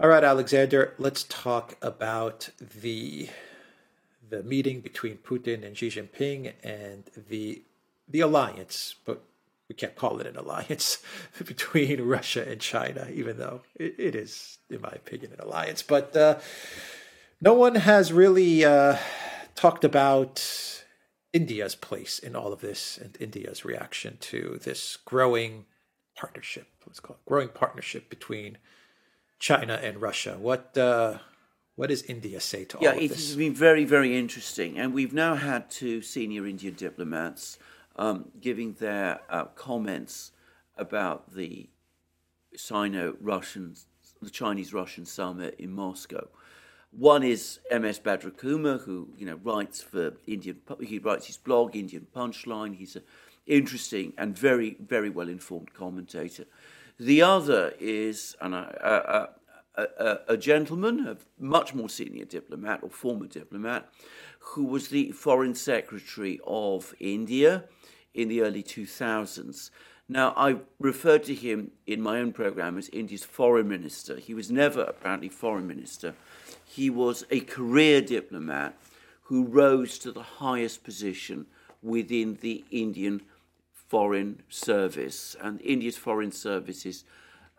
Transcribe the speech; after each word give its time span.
All 0.00 0.08
right, 0.08 0.22
Alexander, 0.22 0.94
let's 0.96 1.24
talk 1.24 1.76
about 1.82 2.50
the 2.60 3.30
the 4.30 4.44
meeting 4.44 4.80
between 4.80 5.16
Putin 5.16 5.66
and 5.66 5.76
Xi 5.76 5.88
Jinping 5.88 6.52
and 6.62 7.10
the 7.28 7.62
the 8.06 8.20
alliance, 8.20 8.94
but 9.04 9.24
we 9.68 9.74
can't 9.74 9.96
call 9.96 10.20
it 10.20 10.26
an 10.28 10.36
alliance 10.36 10.98
between 11.44 12.02
Russia 12.02 12.48
and 12.48 12.60
China, 12.60 13.08
even 13.12 13.38
though 13.38 13.62
it, 13.74 13.96
it 13.98 14.14
is, 14.14 14.58
in 14.70 14.82
my 14.82 14.90
opinion, 14.90 15.32
an 15.32 15.40
alliance. 15.40 15.82
But 15.82 16.16
uh, 16.16 16.38
no 17.40 17.54
one 17.54 17.74
has 17.74 18.12
really 18.12 18.64
uh, 18.64 18.98
talked 19.56 19.82
about 19.82 20.84
India's 21.32 21.74
place 21.74 22.20
in 22.20 22.36
all 22.36 22.52
of 22.52 22.60
this 22.60 22.98
and 22.98 23.16
India's 23.18 23.64
reaction 23.64 24.16
to 24.20 24.60
this 24.62 24.96
growing 25.04 25.64
partnership. 26.14 26.68
Let's 26.86 27.00
call 27.00 27.16
it 27.16 27.28
growing 27.28 27.48
partnership 27.48 28.08
between 28.08 28.58
China 29.38 29.74
and 29.82 30.00
Russia. 30.00 30.36
What 30.38 30.76
uh, 30.76 31.18
what 31.78 31.90
does 31.90 32.02
India 32.02 32.40
say 32.40 32.64
to 32.64 32.78
yeah, 32.80 32.90
all 32.90 32.96
of 32.96 33.02
it 33.04 33.08
this? 33.10 33.28
has 33.28 33.36
been 33.36 33.54
very, 33.54 33.84
very 33.84 34.18
interesting. 34.18 34.78
And 34.78 34.92
we've 34.92 35.12
now 35.12 35.36
had 35.36 35.70
two 35.70 36.02
senior 36.02 36.44
Indian 36.44 36.74
diplomats 36.74 37.56
um, 37.94 38.32
giving 38.40 38.72
their 38.74 39.20
uh, 39.30 39.44
comments 39.44 40.32
about 40.76 41.34
the 41.34 41.68
Sino-Russian, 42.56 43.76
the 44.20 44.30
Chinese-Russian 44.30 45.06
summit 45.06 45.54
in 45.56 45.70
Moscow. 45.72 46.26
One 46.90 47.22
is 47.22 47.60
M.S. 47.70 48.00
Bhadrakumar, 48.00 48.82
who 48.82 49.10
you 49.16 49.26
know 49.26 49.38
writes 49.44 49.80
for 49.80 50.14
Indian. 50.26 50.60
He 50.80 50.98
writes 50.98 51.26
his 51.26 51.36
blog, 51.36 51.76
Indian 51.76 52.08
Punchline. 52.12 52.74
He's 52.74 52.96
an 52.96 53.02
interesting 53.46 54.14
and 54.18 54.36
very, 54.36 54.76
very 54.80 55.10
well 55.10 55.28
informed 55.28 55.74
commentator. 55.74 56.46
The 56.98 57.22
other 57.22 57.74
is 57.78 58.36
an, 58.40 58.54
a, 58.54 59.28
a, 59.76 59.82
a, 59.82 60.18
a 60.28 60.36
gentleman, 60.36 61.06
a 61.06 61.16
much 61.38 61.72
more 61.74 61.88
senior 61.88 62.24
diplomat 62.24 62.80
or 62.82 62.90
former 62.90 63.26
diplomat, 63.26 63.88
who 64.40 64.64
was 64.64 64.88
the 64.88 65.12
foreign 65.12 65.54
secretary 65.54 66.40
of 66.44 66.94
India 66.98 67.64
in 68.14 68.28
the 68.28 68.42
early 68.42 68.64
2000s. 68.64 69.70
Now, 70.08 70.32
I 70.36 70.56
referred 70.80 71.22
to 71.24 71.34
him 71.34 71.70
in 71.86 72.00
my 72.00 72.18
own 72.18 72.32
program 72.32 72.78
as 72.78 72.88
India's 72.88 73.24
foreign 73.24 73.68
minister. 73.68 74.16
He 74.16 74.34
was 74.34 74.50
never 74.50 74.82
apparently 74.82 75.28
foreign 75.28 75.68
minister. 75.68 76.14
He 76.64 76.90
was 76.90 77.24
a 77.30 77.40
career 77.40 78.00
diplomat 78.00 78.74
who 79.24 79.44
rose 79.44 79.98
to 79.98 80.10
the 80.10 80.22
highest 80.22 80.82
position 80.82 81.46
within 81.82 82.38
the 82.40 82.64
Indian 82.70 83.22
foreign 83.88 84.42
service. 84.48 85.34
And 85.40 85.60
India's 85.62 85.96
foreign 85.96 86.32
service 86.32 86.86
is, 86.86 87.04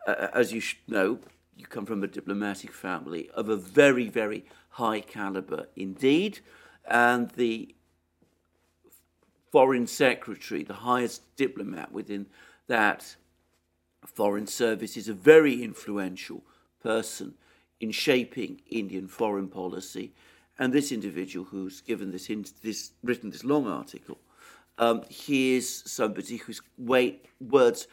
uh, 0.06 0.28
as 0.32 0.52
you 0.52 0.62
know, 0.88 1.18
you 1.56 1.66
come 1.66 1.84
from 1.84 2.02
a 2.02 2.06
diplomatic 2.06 2.72
family 2.72 3.28
of 3.34 3.48
a 3.48 3.56
very, 3.56 4.08
very 4.08 4.44
high 4.70 5.00
caliber 5.00 5.66
indeed. 5.76 6.40
And 6.86 7.30
the 7.32 7.74
foreign 9.50 9.86
secretary, 9.86 10.62
the 10.62 10.74
highest 10.74 11.36
diplomat 11.36 11.92
within 11.92 12.26
that 12.68 13.16
foreign 14.06 14.46
service, 14.46 14.96
is 14.96 15.08
a 15.08 15.14
very 15.14 15.62
influential 15.62 16.42
person 16.82 17.34
in 17.80 17.90
shaping 17.90 18.60
Indian 18.70 19.08
foreign 19.08 19.48
policy. 19.48 20.12
And 20.58 20.72
this 20.72 20.92
individual 20.92 21.46
who's 21.46 21.80
given 21.80 22.12
this, 22.12 22.30
this 22.62 22.92
written 23.02 23.30
this 23.30 23.44
long 23.44 23.66
article, 23.66 24.18
um, 24.80 25.02
he 25.10 25.56
is 25.56 25.82
somebody 25.86 26.38
whose 26.38 26.62
weight, 26.78 27.26
words, 27.38 27.86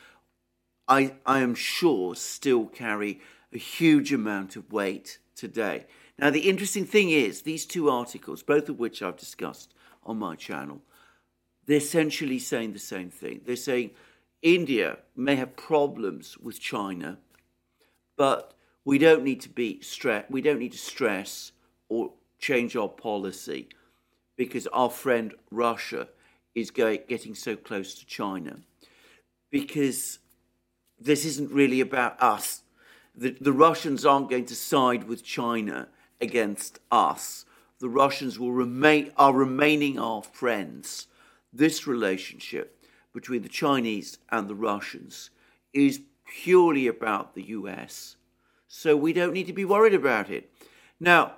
I, 0.87 1.15
I 1.25 1.39
am 1.39 1.53
sure, 1.53 2.15
still 2.15 2.65
carry 2.65 3.19
a 3.53 3.57
huge 3.57 4.13
amount 4.13 4.55
of 4.55 4.71
weight 4.71 5.19
today. 5.35 5.85
Now, 6.17 6.29
the 6.29 6.49
interesting 6.49 6.85
thing 6.85 7.09
is, 7.09 7.41
these 7.41 7.65
two 7.65 7.89
articles, 7.89 8.41
both 8.41 8.69
of 8.69 8.79
which 8.79 9.01
I've 9.01 9.17
discussed 9.17 9.73
on 10.05 10.17
my 10.17 10.35
channel, 10.35 10.81
they're 11.65 11.77
essentially 11.77 12.39
saying 12.39 12.71
the 12.71 12.79
same 12.79 13.09
thing. 13.09 13.41
They're 13.45 13.57
saying 13.57 13.91
India 14.41 14.99
may 15.13 15.35
have 15.35 15.57
problems 15.57 16.37
with 16.37 16.57
China, 16.57 17.17
but 18.15 18.53
we 18.85 18.97
don't 18.97 19.25
need 19.25 19.41
to 19.41 19.49
be 19.49 19.81
stress. 19.81 20.23
We 20.29 20.41
don't 20.41 20.59
need 20.59 20.71
to 20.71 20.77
stress 20.77 21.51
or 21.89 22.13
change 22.39 22.77
our 22.77 22.87
policy 22.87 23.67
because 24.37 24.67
our 24.67 24.89
friend 24.89 25.33
Russia 25.51 26.07
is 26.57 26.71
getting 26.71 27.35
so 27.35 27.55
close 27.55 27.93
to 27.93 28.05
China. 28.05 28.57
Because 29.51 30.17
this 30.99 31.23
isn't 31.23 31.51
really 31.51 31.81
about 31.81 32.21
us. 32.21 32.63
The, 33.15 33.37
the 33.39 33.53
Russians 33.53 34.05
aren't 34.05 34.29
going 34.29 34.45
to 34.45 34.55
side 34.55 35.03
with 35.03 35.23
China 35.23 35.87
against 36.19 36.79
us. 36.91 37.45
The 37.79 37.89
Russians 37.89 38.39
will 38.39 38.53
remain 38.53 39.11
are 39.17 39.33
remaining 39.33 39.99
our 39.99 40.23
friends 40.23 41.07
this 41.53 41.85
relationship 41.85 42.83
between 43.13 43.43
the 43.43 43.49
Chinese 43.49 44.17
and 44.29 44.47
the 44.47 44.55
Russians 44.55 45.29
is 45.73 46.01
purely 46.25 46.87
about 46.87 47.35
the 47.35 47.43
US. 47.43 48.15
So 48.67 48.97
we 48.97 49.13
don't 49.13 49.33
need 49.33 49.47
to 49.47 49.53
be 49.53 49.65
worried 49.65 49.93
about 49.93 50.31
it. 50.31 50.51
Now, 50.99 51.33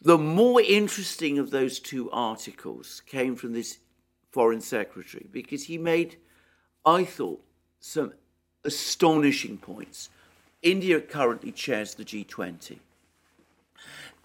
the 0.00 0.18
more 0.18 0.60
interesting 0.60 1.38
of 1.38 1.50
those 1.50 1.78
two 1.78 2.10
articles 2.10 3.02
came 3.06 3.36
from 3.36 3.52
this 3.52 3.78
foreign 4.36 4.60
secretary 4.60 5.26
because 5.32 5.64
he 5.64 5.78
made, 5.78 6.16
I 6.84 7.04
thought, 7.04 7.42
some 7.80 8.12
astonishing 8.64 9.56
points. 9.56 10.10
India 10.60 11.00
currently 11.00 11.52
chairs 11.52 11.94
the 11.94 12.04
G20. 12.04 12.76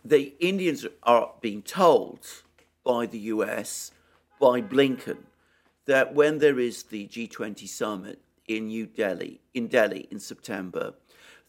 The 0.03 0.33
Indians 0.41 0.85
are 1.03 1.31
being 1.39 1.61
told 1.61 2.19
by 2.83 3.05
the 3.05 3.19
US 3.35 3.93
by 4.37 4.59
Blinken 4.59 5.19
that 5.85 6.13
when 6.13 6.39
there 6.39 6.59
is 6.59 6.83
the 6.83 7.07
G20 7.07 7.65
summit 7.65 8.19
in 8.49 8.67
New 8.67 8.87
Delhi, 8.87 9.39
in 9.53 9.67
Delhi 9.67 10.09
in 10.11 10.19
September, 10.19 10.93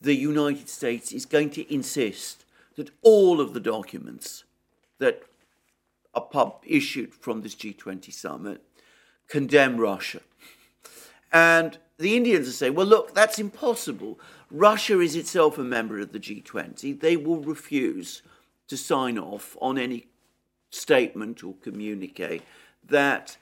the 0.01 0.15
United 0.15 0.69
States 0.69 1.11
is 1.11 1.27
going 1.27 1.51
to 1.51 1.75
insist 1.75 2.45
that 2.77 2.93
all 3.03 3.41
of 3.41 3.55
the 3.55 3.67
documents 3.75 4.45
that 4.99 5.25
are 6.15 6.23
pub- 6.23 6.63
issued 6.67 7.15
from 7.15 7.43
this 7.43 7.55
G20 7.55 8.13
summit 8.13 8.63
condemn 9.29 9.79
Russia. 9.79 10.21
And 11.33 11.79
the 11.99 12.17
Indians 12.17 12.49
are 12.49 12.53
saying, 12.53 12.75
well, 12.75 12.87
look, 12.87 13.15
that's 13.15 13.39
impossible. 13.39 14.21
Russia 14.51 15.01
is 15.01 15.17
itself 15.17 15.57
a 15.57 15.65
member 15.65 15.99
of 15.99 16.13
the 16.13 16.21
G20. 16.21 17.01
They 17.01 17.17
will 17.17 17.41
refuse 17.41 18.23
to 18.69 18.77
sign 18.77 19.19
off 19.19 19.57
on 19.61 19.79
any 19.79 20.09
statement 20.71 21.43
or 21.43 21.55
communique 21.63 22.43
that 22.87 23.39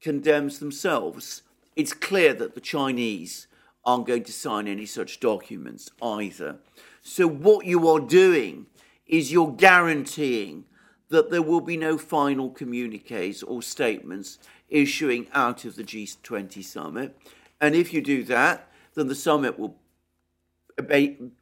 condemns 0.00 0.58
themselves. 0.58 1.42
It's 1.74 1.92
clear 1.92 2.32
that 2.34 2.54
the 2.54 2.60
Chinese 2.60 3.46
aren't 3.84 4.06
going 4.06 4.24
to 4.24 4.32
sign 4.32 4.66
any 4.66 4.86
such 4.86 5.20
documents 5.20 5.90
either. 6.02 6.56
So, 7.02 7.28
what 7.28 7.66
you 7.66 7.88
are 7.88 8.00
doing 8.00 8.66
is 9.06 9.32
you're 9.32 9.52
guaranteeing 9.52 10.64
that 11.08 11.30
there 11.30 11.42
will 11.42 11.60
be 11.60 11.76
no 11.76 11.98
final 11.98 12.50
communiques 12.50 13.42
or 13.42 13.62
statements 13.62 14.38
issuing 14.68 15.26
out 15.32 15.64
of 15.64 15.76
the 15.76 15.84
G20 15.84 16.64
summit. 16.64 17.16
And 17.60 17.74
if 17.74 17.92
you 17.92 18.02
do 18.02 18.24
that, 18.24 18.68
then 18.94 19.08
the 19.08 19.14
summit 19.14 19.58
will 19.58 19.76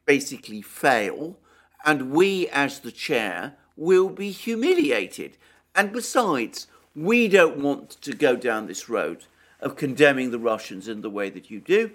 basically 0.06 0.62
fail, 0.62 1.38
and 1.84 2.10
we, 2.10 2.48
as 2.48 2.80
the 2.80 2.92
chair, 2.92 3.54
will 3.76 4.08
be 4.08 4.30
humiliated. 4.30 5.36
And 5.74 5.92
besides, 5.92 6.68
we 6.94 7.26
don't 7.26 7.58
want 7.58 7.90
to 8.02 8.14
go 8.14 8.36
down 8.36 8.66
this 8.66 8.88
road 8.88 9.24
of 9.60 9.76
condemning 9.76 10.30
the 10.30 10.38
Russians 10.38 10.86
in 10.86 11.00
the 11.00 11.10
way 11.10 11.30
that 11.30 11.50
you 11.50 11.60
do 11.60 11.90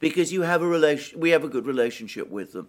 because 0.00 0.32
you 0.32 0.42
have 0.42 0.62
a 0.62 0.66
relation 0.66 1.18
we 1.18 1.30
have 1.30 1.44
a 1.44 1.48
good 1.48 1.66
relationship 1.66 2.28
with 2.30 2.52
them. 2.52 2.68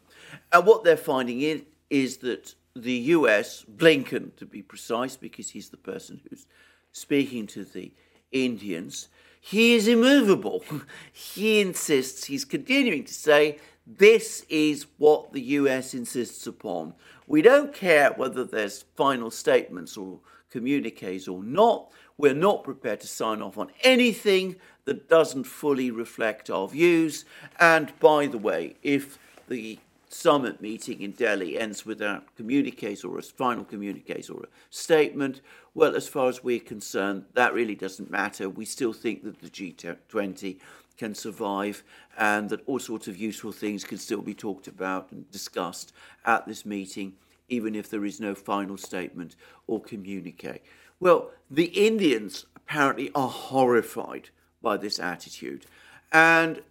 And 0.52 0.66
what 0.66 0.84
they're 0.84 0.98
finding 0.98 1.42
in 1.42 1.66
is 1.90 2.18
that 2.18 2.56
the 2.76 2.94
US, 2.94 3.66
Blinken 3.66 4.36
to 4.38 4.46
be 4.46 4.62
precise, 4.62 5.18
because 5.18 5.52
he's 5.52 5.70
the 5.70 5.78
person 5.78 6.22
who's 6.30 6.46
speaking 6.92 7.48
to 7.48 7.64
the 7.64 7.92
Indians, 8.32 9.10
he 9.42 9.74
is 9.74 9.88
immovable. 9.88 10.64
he 11.12 11.62
insists, 11.62 12.26
he's 12.26 12.46
continuing 12.46 13.04
to 13.06 13.14
say, 13.14 13.60
this 13.88 14.46
is 14.50 14.86
what 14.98 15.34
the 15.34 15.42
US 15.42 15.94
insists 15.94 16.46
upon. 16.46 16.94
We 17.26 17.42
don't 17.42 17.74
care 17.74 18.12
whether 18.12 18.44
there's 18.44 18.86
final 18.96 19.32
statements 19.32 19.98
or 19.98 20.20
communiques 20.52 21.28
or 21.28 21.44
not. 21.44 21.92
We're 22.18 22.34
not 22.34 22.64
prepared 22.64 23.02
to 23.02 23.08
sign 23.08 23.42
off 23.42 23.58
on 23.58 23.72
anything 23.82 24.58
that 24.86 25.10
doesn't 25.10 25.46
fully 25.46 25.90
reflect 25.90 26.50
our 26.50 26.68
views. 26.68 27.26
And 27.60 27.98
by 28.00 28.28
the 28.28 28.38
way, 28.38 28.76
if 28.84 29.18
the 29.48 29.80
summit 30.09 30.59
meeting 30.61 31.02
in 31.02 31.11
Delhi 31.11 31.58
ends 31.58 31.85
without 31.85 32.35
communiques 32.35 33.03
or 33.03 33.17
a 33.17 33.22
final 33.22 33.64
communiques 33.64 34.29
or 34.29 34.44
a 34.44 34.47
statement, 34.70 35.41
well, 35.73 35.96
as 35.96 36.08
far 36.08 36.28
as 36.28 36.44
we're 36.44 36.59
concerned, 36.59 37.26
that 37.34 37.53
really 37.53 37.76
doesn't 37.76 38.09
matter. 38.09 38.50
We 38.50 38.66
still 38.66 38.94
think 38.94 39.23
that 39.23 39.40
the 39.40 39.50
G20 39.50 40.58
can 40.97 41.16
survive 41.16 41.84
and 42.17 42.50
that 42.50 42.67
all 42.67 42.79
sorts 42.79 43.08
of 43.08 43.17
useful 43.17 43.52
things 43.52 43.84
can 43.84 43.97
still 43.97 44.22
be 44.22 44.34
talked 44.34 44.67
about 44.67 45.11
and 45.11 45.29
discussed 45.32 45.94
at 46.26 46.46
this 46.46 46.66
meeting, 46.66 47.14
even 47.47 47.76
if 47.76 47.90
there 47.90 48.03
is 48.03 48.20
no 48.20 48.35
final 48.35 48.78
statement 48.78 49.35
or 49.67 49.79
communique. 49.79 50.61
Well, 51.00 51.32
the 51.50 51.66
Indians 51.66 52.46
apparently 52.56 53.11
are 53.16 53.29
horrified 53.29 54.29
by 54.61 54.76
this 54.76 55.00
attitude. 55.00 55.66
And 56.11 56.61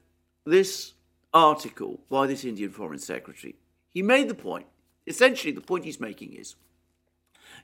this 0.45 0.93
article 1.33 2.01
by 2.09 2.27
this 2.27 2.45
Indian 2.45 2.71
Foreign 2.71 2.99
Secretary, 2.99 3.57
he 3.91 4.03
made 4.03 4.29
the 4.29 4.35
point. 4.35 4.67
Essentially, 5.07 5.53
the 5.53 5.61
point 5.61 5.85
he's 5.85 6.01
making 6.01 6.35
is 6.35 6.57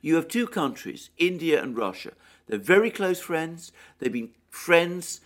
you 0.00 0.16
have 0.16 0.28
two 0.28 0.46
countries, 0.46 1.10
India 1.18 1.62
and 1.62 1.76
Russia. 1.76 2.12
They're 2.46 2.58
very 2.58 2.90
close 2.90 3.20
friends. 3.20 3.72
They've 3.98 4.12
been 4.12 4.30
friends 4.50 5.20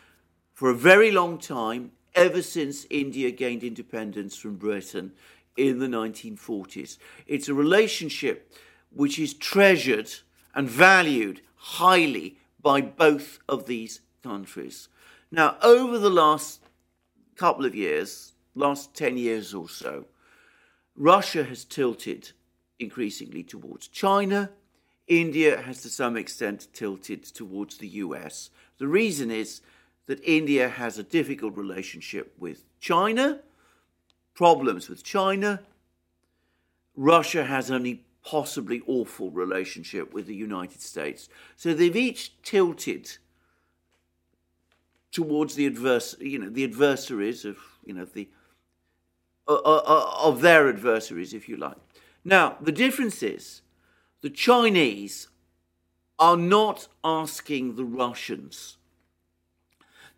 for 0.53 0.71
a 0.71 0.75
very 0.75 1.11
long 1.11 1.39
time, 1.39 1.93
ever 2.15 2.43
since 2.43 2.87
India 2.91 3.31
gained 3.31 3.63
independence 3.63 4.37
from 4.37 4.57
Britain 4.57 5.13
in 5.57 5.79
the 5.79 5.87
1940s. 5.87 6.99
It's 7.27 7.49
a 7.49 7.55
relationship 7.55 8.53
which 8.91 9.19
is 9.19 9.35
treasured 9.35 10.11
and 10.55 10.69
valued 10.69 11.41
highly 11.57 12.39
by 12.61 12.81
both 12.81 13.39
of 13.49 13.67
these 13.67 14.01
countries. 14.23 14.89
Now, 15.31 15.57
over 15.63 15.99
the 15.99 16.11
last 16.11 16.61
couple 17.39 17.65
of 17.65 17.75
years, 17.75 18.33
last 18.55 18.95
10 18.95 19.17
years 19.17 19.55
or 19.55 19.69
so, 19.69 20.07
Russia 20.97 21.45
has 21.45 21.65
tilted 21.65 22.33
increasingly 22.81 23.45
towards 23.45 23.87
China. 23.87 24.51
India 25.07 25.63
has 25.63 25.81
to 25.83 25.89
some 25.89 26.17
extent 26.17 26.67
tilted 26.73 27.23
towards 27.23 27.79
the 27.79 27.89
US. 27.89 28.51
The 28.79 28.89
reason 28.89 29.31
is 29.31 29.63
that 30.07 30.23
India 30.25 30.69
has 30.69 30.99
a 30.99 31.03
difficult 31.03 31.57
relationship 31.57 32.35
with 32.39 32.65
China, 32.81 33.41
problems 34.35 34.89
with 34.89 35.05
China. 35.05 35.61
Russia 36.97 37.45
has 37.45 37.71
only 37.71 38.05
possibly 38.25 38.83
awful 38.87 39.31
relationship 39.31 40.13
with 40.13 40.27
the 40.27 40.35
United 40.35 40.81
States. 40.83 41.29
So 41.57 41.73
they've 41.73 41.97
each 41.97 42.43
tilted 42.43 43.19
towards 45.13 45.55
the 45.55 45.69
advers- 45.71 46.21
you 46.21 46.39
know, 46.39 46.49
the 46.49 46.65
adversaries 46.65 47.45
of, 47.45 47.59
you 47.85 47.95
know, 47.95 48.05
the 48.05 48.29
uh, 49.47 49.55
uh, 49.55 49.83
uh, 49.87 50.11
of 50.19 50.43
their 50.43 50.69
adversaries, 50.69 51.33
if 51.33 51.49
you 51.49 51.57
like. 51.57 51.77
Now, 52.25 52.59
the 52.61 52.73
difference 52.73 53.23
is 53.23 53.63
the 54.21 54.29
Chinese 54.29 55.29
are 56.19 56.37
not 56.37 56.89
asking 57.03 57.77
the 57.77 57.85
Russians 57.85 58.77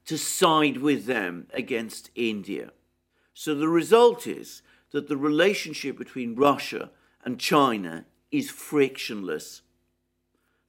to 0.06 0.18
side 0.18 0.78
with 0.78 1.06
them 1.06 1.46
against 1.52 2.10
India. 2.16 2.72
So 3.34 3.54
the 3.54 3.68
result 3.68 4.26
is 4.26 4.62
that 4.90 5.08
the 5.08 5.16
relationship 5.16 5.96
between 5.96 6.34
Russia 6.34 6.90
and 7.24 7.38
China 7.38 8.06
is 8.32 8.50
frictionless. 8.50 9.62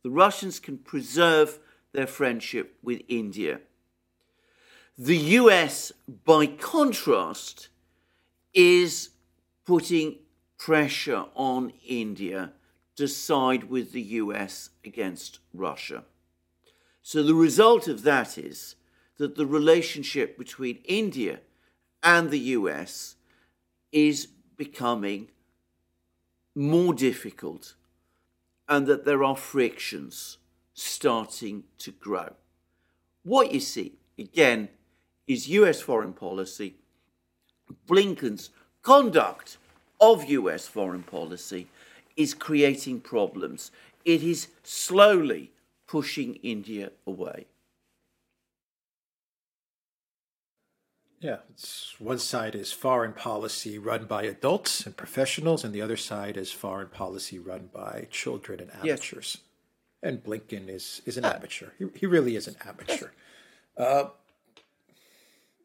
The 0.03 0.11
Russians 0.11 0.59
can 0.59 0.77
preserve 0.77 1.59
their 1.93 2.07
friendship 2.07 2.77
with 2.83 3.01
India. 3.07 3.61
The 5.03 5.17
US, 5.17 5.91
by 6.25 6.45
contrast, 6.45 7.69
is 8.53 9.09
putting 9.65 10.19
pressure 10.59 11.25
on 11.33 11.73
India 11.87 12.53
to 12.97 13.07
side 13.07 13.63
with 13.63 13.93
the 13.93 14.01
US 14.21 14.69
against 14.85 15.39
Russia. 15.55 16.03
So 17.01 17.23
the 17.23 17.33
result 17.33 17.87
of 17.87 18.03
that 18.03 18.37
is 18.37 18.75
that 19.17 19.33
the 19.33 19.47
relationship 19.47 20.37
between 20.37 20.83
India 20.85 21.39
and 22.03 22.29
the 22.29 22.53
US 22.59 23.15
is 23.91 24.27
becoming 24.55 25.31
more 26.53 26.93
difficult 26.93 27.73
and 28.69 28.85
that 28.85 29.05
there 29.05 29.23
are 29.23 29.35
frictions 29.35 30.37
starting 30.75 31.63
to 31.79 31.91
grow. 31.91 32.35
What 33.23 33.51
you 33.51 33.59
see, 33.59 33.93
again, 34.19 34.69
is 35.31 35.49
US 35.49 35.81
foreign 35.81 36.13
policy, 36.13 36.75
Blinken's 37.87 38.49
conduct 38.81 39.57
of 39.99 40.29
US 40.29 40.67
foreign 40.67 41.03
policy 41.03 41.67
is 42.17 42.33
creating 42.33 43.01
problems. 43.01 43.71
It 44.03 44.23
is 44.23 44.47
slowly 44.63 45.51
pushing 45.87 46.35
India 46.35 46.91
away. 47.05 47.45
Yeah, 51.19 51.37
it's, 51.51 51.95
one 51.99 52.17
side 52.17 52.55
is 52.55 52.71
foreign 52.71 53.13
policy 53.13 53.77
run 53.77 54.05
by 54.05 54.23
adults 54.23 54.87
and 54.87 54.97
professionals, 54.97 55.63
and 55.63 55.71
the 55.71 55.81
other 55.81 55.97
side 55.97 56.35
is 56.35 56.51
foreign 56.51 56.87
policy 56.87 57.37
run 57.37 57.69
by 57.71 58.07
children 58.09 58.59
and 58.59 58.71
amateurs. 58.71 59.37
Yes. 59.37 59.43
And 60.01 60.23
Blinken 60.23 60.67
is, 60.67 61.03
is 61.05 61.17
an 61.17 61.25
uh, 61.25 61.33
amateur. 61.35 61.67
He, 61.77 61.85
he 61.93 62.05
really 62.07 62.35
is 62.35 62.47
an 62.47 62.55
amateur. 62.65 63.09
Uh, 63.77 64.05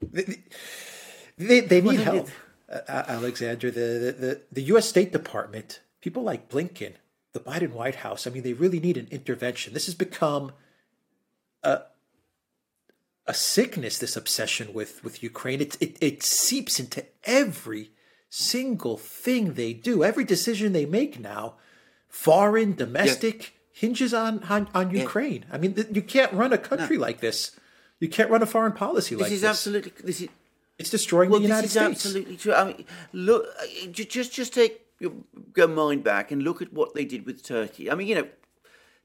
they, 0.02 0.42
they, 1.38 1.60
they 1.60 1.80
need 1.80 2.00
help, 2.00 2.28
uh, 2.68 3.04
Alexander. 3.08 3.70
The, 3.70 4.14
the, 4.18 4.40
the 4.52 4.62
U.S. 4.62 4.88
State 4.88 5.12
Department, 5.12 5.80
people 6.00 6.22
like 6.22 6.48
Blinken, 6.48 6.94
the 7.32 7.40
Biden 7.40 7.72
White 7.72 7.96
House, 7.96 8.26
I 8.26 8.30
mean, 8.30 8.42
they 8.42 8.54
really 8.54 8.80
need 8.80 8.96
an 8.96 9.08
intervention. 9.10 9.74
This 9.74 9.86
has 9.86 9.94
become 9.94 10.52
a, 11.62 11.82
a 13.26 13.34
sickness, 13.34 13.98
this 13.98 14.16
obsession 14.16 14.72
with, 14.72 15.04
with 15.04 15.22
Ukraine. 15.22 15.60
It, 15.60 15.76
it, 15.80 15.96
it 16.00 16.22
seeps 16.22 16.80
into 16.80 17.04
every 17.24 17.90
single 18.28 18.96
thing 18.96 19.54
they 19.54 19.72
do, 19.72 20.02
every 20.04 20.24
decision 20.24 20.72
they 20.72 20.86
make 20.86 21.18
now, 21.20 21.56
foreign, 22.08 22.74
domestic, 22.74 23.42
yeah. 23.42 23.48
hinges 23.72 24.14
on, 24.14 24.42
on, 24.44 24.68
on 24.74 24.90
Ukraine. 24.90 25.44
Yeah. 25.48 25.54
I 25.54 25.58
mean, 25.58 25.74
you 25.92 26.02
can't 26.02 26.32
run 26.32 26.52
a 26.52 26.58
country 26.58 26.96
no. 26.96 27.02
like 27.02 27.20
this. 27.20 27.58
You 28.00 28.08
can't 28.08 28.30
run 28.30 28.42
a 28.42 28.46
foreign 28.46 28.72
policy 28.72 29.14
this 29.14 29.22
like 29.22 29.32
is 29.32 29.40
this. 29.40 29.50
Is 29.50 29.50
absolutely, 29.50 29.92
this 30.04 30.20
is 30.20 30.28
it's 30.78 30.90
destroying 30.90 31.30
well, 31.30 31.40
the 31.40 31.44
United 31.44 31.68
States. 31.68 32.02
This 32.02 32.06
is 32.06 32.16
absolutely 32.16 32.36
true. 32.36 32.54
I 32.54 32.64
mean, 32.64 32.84
look, 33.12 33.46
uh, 33.60 33.86
just 33.90 34.32
just 34.32 34.52
take 34.52 34.82
your 34.98 35.68
mind 35.68 36.04
back 36.04 36.30
and 36.30 36.42
look 36.42 36.60
at 36.60 36.72
what 36.72 36.94
they 36.94 37.04
did 37.04 37.26
with 37.26 37.42
Turkey. 37.42 37.90
I 37.90 37.94
mean, 37.94 38.08
you 38.08 38.14
know, 38.14 38.28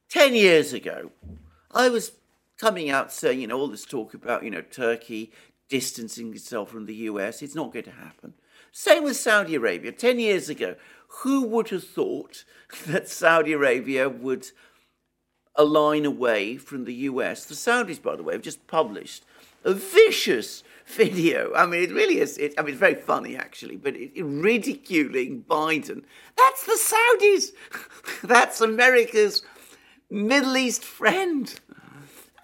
ten 0.10 0.36
years 0.36 0.74
ago, 0.74 1.12
I 1.72 1.90
was 1.90 2.14
coming 2.58 2.90
out 2.90 3.12
saying, 3.12 3.42
you 3.42 3.48
know, 3.48 3.60
all 3.60 3.68
this 3.68 3.86
talk 3.86 4.14
about, 4.14 4.44
you 4.44 4.52
know, 4.52 4.62
Turkey 4.62 5.32
distancing 5.70 6.34
itself 6.34 6.70
from 6.70 6.86
the 6.86 6.96
US. 6.96 7.42
It's 7.42 7.56
not 7.56 7.72
going 7.72 7.86
to 7.86 7.92
happen. 7.92 8.34
Same 8.72 9.04
with 9.04 9.18
Saudi 9.18 9.56
Arabia. 9.56 9.92
Ten 9.92 10.20
years 10.20 10.50
ago, 10.50 10.76
who 11.08 11.44
would 11.44 11.70
have 11.70 11.84
thought 11.84 12.44
that 12.86 13.08
Saudi 13.08 13.54
Arabia 13.54 14.10
would 14.10 14.48
align 15.56 16.06
away 16.06 16.58
from 16.58 16.86
the 16.86 16.94
US? 16.94 17.46
The 17.46 17.56
Saudis, 17.56 18.02
by 18.02 18.16
the 18.16 18.24
way, 18.24 18.34
have 18.34 18.42
just 18.42 18.66
published 18.68 19.26
a 19.64 19.74
vicious 19.74 20.64
video. 20.86 21.54
I 21.56 21.66
mean, 21.66 21.84
it 21.84 21.92
really 21.92 22.20
is. 22.20 22.38
It, 22.38 22.54
I 22.58 22.62
mean, 22.62 22.72
it's 22.72 22.80
very 22.80 22.96
funny 22.96 23.36
actually, 23.36 23.78
but 23.78 23.96
it, 23.96 24.12
it, 24.16 24.24
ridiculing 24.24 25.44
Biden. 25.48 26.04
That's 26.38 26.66
the 26.66 26.80
Saudis. 26.80 27.52
That's 28.24 28.62
America's 28.62 29.44
Middle 30.10 30.58
East 30.58 30.84
friend. 30.84 31.54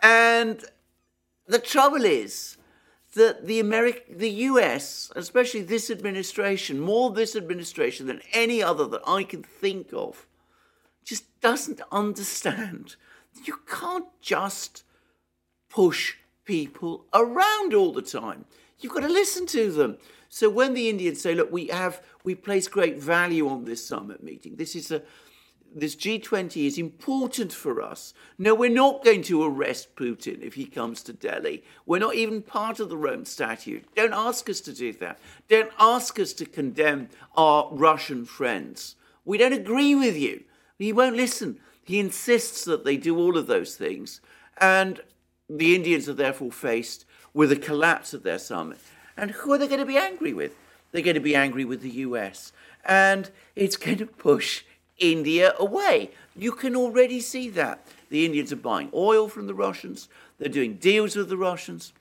And 0.02 0.64
the 1.48 1.60
trouble 1.60 2.06
is 2.06 2.58
that 3.16 3.48
the 3.48 3.60
American, 3.60 4.18
the 4.18 4.30
US, 4.30 5.12
especially 5.16 5.62
this 5.62 5.90
administration, 5.90 6.80
more 6.80 7.10
this 7.10 7.36
administration 7.36 8.06
than 8.08 8.22
any 8.32 8.62
other 8.62 8.88
that 8.88 9.02
I 9.08 9.24
can 9.24 9.44
think 9.44 9.90
of, 9.92 10.27
just 11.08 11.40
doesn't 11.40 11.80
understand. 11.90 12.98
You 13.46 13.60
can't 13.66 14.08
just 14.20 14.84
push 15.70 16.16
people 16.44 17.06
around 17.14 17.74
all 17.74 17.94
the 17.94 18.02
time. 18.02 18.44
You've 18.80 18.94
got 18.94 19.02
to 19.02 19.08
listen 19.08 19.46
to 19.48 19.72
them. 19.72 19.98
So 20.28 20.50
when 20.50 20.74
the 20.74 20.90
Indians 20.90 21.22
say, 21.22 21.34
"Look, 21.34 21.52
we 21.52 21.68
have 21.68 22.02
we 22.26 22.36
place 22.36 22.68
great 22.68 22.98
value 22.98 23.48
on 23.48 23.64
this 23.64 23.88
summit 23.88 24.22
meeting. 24.22 24.58
This 24.58 24.76
is 24.76 24.92
a 24.92 25.02
this 25.74 25.96
G20 25.96 26.66
is 26.66 26.78
important 26.78 27.54
for 27.54 27.82
us. 27.82 28.14
No, 28.38 28.56
we're 28.56 28.70
not 28.70 29.04
going 29.04 29.22
to 29.24 29.44
arrest 29.44 29.96
Putin 29.96 30.42
if 30.42 30.56
he 30.56 30.66
comes 30.66 31.04
to 31.04 31.14
Delhi. 31.14 31.64
We're 31.86 32.00
not 32.00 32.16
even 32.16 32.42
part 32.42 32.80
of 32.80 32.90
the 32.90 32.98
Rome 32.98 33.26
Statute. 33.26 33.86
Don't 33.96 34.14
ask 34.14 34.50
us 34.50 34.60
to 34.62 34.74
do 34.74 34.92
that. 34.94 35.20
Don't 35.48 35.72
ask 35.80 36.20
us 36.20 36.34
to 36.34 36.46
condemn 36.46 37.10
our 37.36 37.70
Russian 37.72 38.26
friends. 38.26 38.96
We 39.24 39.38
don't 39.38 39.54
agree 39.54 39.94
with 39.94 40.18
you. 40.18 40.44
He 40.78 40.94
won't 40.94 41.16
listen. 41.16 41.60
He 41.84 42.00
insists 42.00 42.66
that 42.66 42.86
they 42.86 42.98
do 42.98 43.18
all 43.18 43.38
of 43.38 43.48
those 43.48 43.76
things. 43.76 44.22
And 44.60 45.02
the 45.50 45.76
Indians 45.76 46.10
are 46.10 46.14
therefore 46.14 46.52
faced 46.52 47.06
with 47.34 47.52
a 47.52 47.56
collapse 47.56 48.14
of 48.14 48.24
their 48.24 48.40
summit. 48.40 48.80
And 49.16 49.32
who 49.32 49.54
are 49.54 49.58
they 49.58 49.68
going 49.68 49.80
to 49.80 49.86
be 49.86 49.98
angry 49.98 50.34
with? 50.34 50.56
They're 50.92 51.02
going 51.02 51.16
to 51.16 51.20
be 51.20 51.36
angry 51.36 51.66
with 51.66 51.82
the 51.82 51.90
US. 51.90 52.52
And 52.86 53.30
it's 53.56 53.78
going 53.78 53.98
to 53.98 54.06
push 54.06 54.64
India 54.98 55.54
away. 55.60 56.12
You 56.36 56.52
can 56.52 56.76
already 56.76 57.20
see 57.20 57.50
that. 57.52 57.86
The 58.10 58.26
Indians 58.26 58.52
are 58.54 58.58
buying 58.58 58.90
oil 58.94 59.28
from 59.28 59.48
the 59.48 59.54
Russians, 59.54 60.08
they're 60.38 60.50
doing 60.50 60.76
deals 60.76 61.16
with 61.16 61.30
the 61.30 61.38
Russians. 61.38 61.94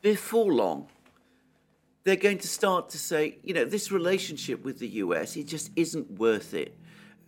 before 0.00 0.52
long, 0.52 0.86
they're 2.04 2.16
going 2.16 2.38
to 2.38 2.48
start 2.48 2.88
to 2.90 2.98
say, 2.98 3.36
you 3.42 3.52
know, 3.52 3.64
this 3.64 3.90
relationship 3.90 4.64
with 4.64 4.78
the 4.78 4.88
US, 4.88 5.36
it 5.36 5.46
just 5.46 5.70
isn't 5.76 6.12
worth 6.12 6.54
it. 6.54 6.74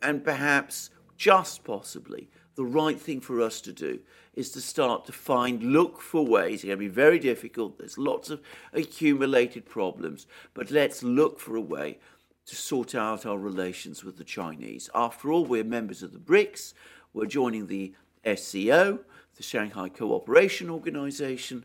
And 0.02 0.24
perhaps, 0.24 0.90
just 1.16 1.64
possibly, 1.64 2.28
the 2.54 2.64
right 2.64 3.00
thing 3.00 3.20
for 3.20 3.40
us 3.40 3.60
to 3.62 3.72
do 3.72 4.00
is 4.34 4.50
to 4.50 4.60
start 4.60 5.04
to 5.06 5.12
find, 5.12 5.62
look 5.62 6.00
for 6.00 6.24
ways. 6.24 6.56
It's 6.56 6.64
going 6.64 6.76
to 6.76 6.78
be 6.78 6.88
very 6.88 7.18
difficult. 7.18 7.78
There's 7.78 7.98
lots 7.98 8.30
of 8.30 8.40
accumulated 8.72 9.66
problems, 9.66 10.26
but 10.54 10.70
let's 10.70 11.02
look 11.02 11.40
for 11.40 11.56
a 11.56 11.60
way 11.60 11.98
to 12.46 12.56
sort 12.56 12.94
out 12.94 13.26
our 13.26 13.38
relations 13.38 14.04
with 14.04 14.16
the 14.18 14.24
Chinese. 14.24 14.90
After 14.94 15.30
all, 15.30 15.44
we're 15.44 15.64
members 15.64 16.02
of 16.02 16.12
the 16.12 16.18
BRICS. 16.18 16.74
We're 17.12 17.26
joining 17.26 17.66
the 17.66 17.94
SCO, 18.24 19.00
the 19.36 19.42
Shanghai 19.42 19.88
Cooperation 19.88 20.70
Organization. 20.70 21.64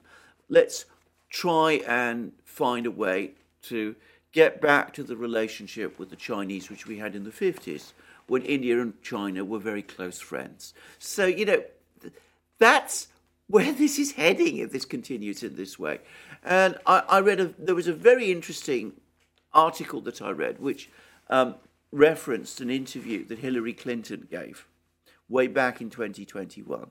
Let's 0.49 0.85
try 1.29 1.81
and 1.87 2.33
find 2.43 2.85
a 2.85 2.91
way 2.91 3.33
to 3.63 3.95
get 4.31 4.61
back 4.61 4.93
to 4.93 5.03
the 5.03 5.15
relationship 5.15 5.97
with 5.97 6.09
the 6.09 6.15
Chinese 6.15 6.69
which 6.69 6.87
we 6.87 6.97
had 6.97 7.15
in 7.15 7.23
the 7.23 7.31
50s 7.31 7.93
when 8.27 8.41
India 8.43 8.81
and 8.81 9.01
China 9.01 9.45
were 9.45 9.59
very 9.59 9.81
close 9.81 10.19
friends. 10.19 10.73
So, 10.99 11.25
you 11.25 11.45
know, 11.45 11.63
that's 12.59 13.07
where 13.47 13.71
this 13.73 13.99
is 13.99 14.13
heading 14.13 14.57
if 14.57 14.71
this 14.71 14.85
continues 14.85 15.43
in 15.43 15.55
this 15.55 15.77
way. 15.77 15.99
And 16.43 16.77
I, 16.85 17.03
I 17.07 17.19
read 17.19 17.39
a, 17.39 17.45
there 17.57 17.75
was 17.75 17.87
a 17.87 17.93
very 17.93 18.31
interesting 18.31 18.93
article 19.53 20.01
that 20.01 20.21
I 20.21 20.31
read 20.31 20.59
which 20.59 20.89
um, 21.29 21.55
referenced 21.91 22.61
an 22.61 22.69
interview 22.69 23.25
that 23.25 23.39
Hillary 23.39 23.73
Clinton 23.73 24.27
gave 24.29 24.67
way 25.29 25.47
back 25.47 25.81
in 25.81 25.89
2021, 25.89 26.87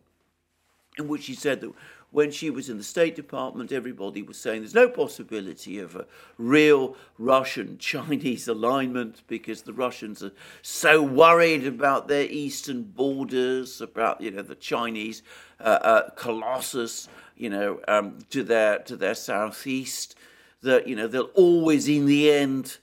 in 0.99 1.09
which 1.09 1.25
she 1.25 1.35
said 1.35 1.61
that 1.61 1.73
when 2.15 2.31
she 2.31 2.49
was 2.49 2.71
in 2.71 2.79
the 2.79 2.85
State 2.85 3.17
Department, 3.17 3.73
everybody 3.73 4.23
was 4.23 4.37
saying 4.37 4.61
there's 4.61 4.73
no 4.73 4.89
possibility 4.89 5.81
of 5.81 5.97
a 5.97 6.07
real 6.39 6.95
Russian 7.19 7.77
Chinese 7.81 8.47
alignment 8.47 9.23
because 9.27 9.63
the 9.63 9.73
Russians 9.73 10.23
are 10.23 10.31
so 10.63 11.03
worried 11.03 11.67
about 11.67 12.07
their 12.07 12.27
eastern 12.27 12.85
borders, 12.85 13.81
about 13.81 14.21
you 14.21 14.31
know 14.31 14.43
the 14.43 14.55
Chinese 14.55 15.25
uh, 15.59 15.79
uh, 15.83 16.11
colossus, 16.11 17.09
you 17.37 17.51
know, 17.51 17.81
um, 17.89 18.21
to 18.31 18.45
their 18.45 18.79
to 18.79 18.97
their 18.97 19.17
southeast, 19.17 20.15
that 20.63 20.87
you 20.87 20.95
know 20.95 21.09
they'll 21.09 21.33
always 21.35 21.89
in 21.89 22.07
the 22.07 22.31
end 22.31 22.79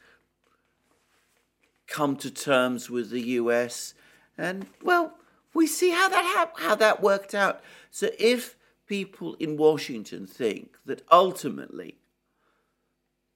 come 1.87 2.17
to 2.17 2.29
terms 2.29 2.89
with 2.89 3.11
the 3.11 3.21
U.S. 3.39 3.93
And 4.37 4.67
well, 4.83 5.13
we 5.53 5.67
see 5.67 5.91
how 5.91 6.09
that 6.09 6.51
how 6.57 6.75
that 6.75 7.01
worked 7.01 7.33
out. 7.33 7.61
So 7.91 8.09
if 8.19 8.57
people 8.91 9.35
in 9.39 9.55
Washington 9.55 10.27
think 10.27 10.75
that 10.85 11.01
ultimately 11.09 11.95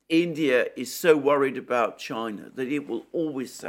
India 0.09 0.65
is 0.75 0.93
so 0.93 1.15
worried 1.15 1.55
about 1.55 1.97
China 1.97 2.51
that 2.55 2.67
it 2.67 2.85
will 2.89 3.05
always 3.13 3.63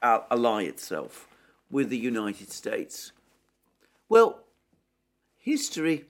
ally 0.00 0.62
itself 0.62 1.28
with 1.70 1.90
the 1.90 1.98
United 1.98 2.50
States. 2.50 3.12
Well, 4.08 4.44
history, 5.36 6.06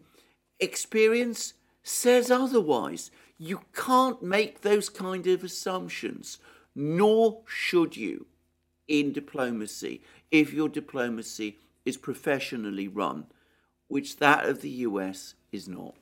experience 0.61 1.55
says 1.83 2.31
otherwise. 2.31 3.11
You 3.37 3.63
can't 3.75 4.23
make 4.23 4.61
those 4.61 4.89
kind 4.89 5.27
of 5.27 5.43
assumptions, 5.43 6.39
nor 6.73 7.41
should 7.47 7.97
you 7.97 8.27
in 8.87 9.13
diplomacy 9.13 10.03
if 10.31 10.53
your 10.53 10.69
diplomacy 10.69 11.59
is 11.85 11.97
professionally 11.97 12.87
run 12.87 13.27
which 13.89 14.17
that 14.19 14.47
of 14.49 14.63
the 14.63 14.71
US 14.71 15.35
is 15.53 15.69
not. 15.69 15.95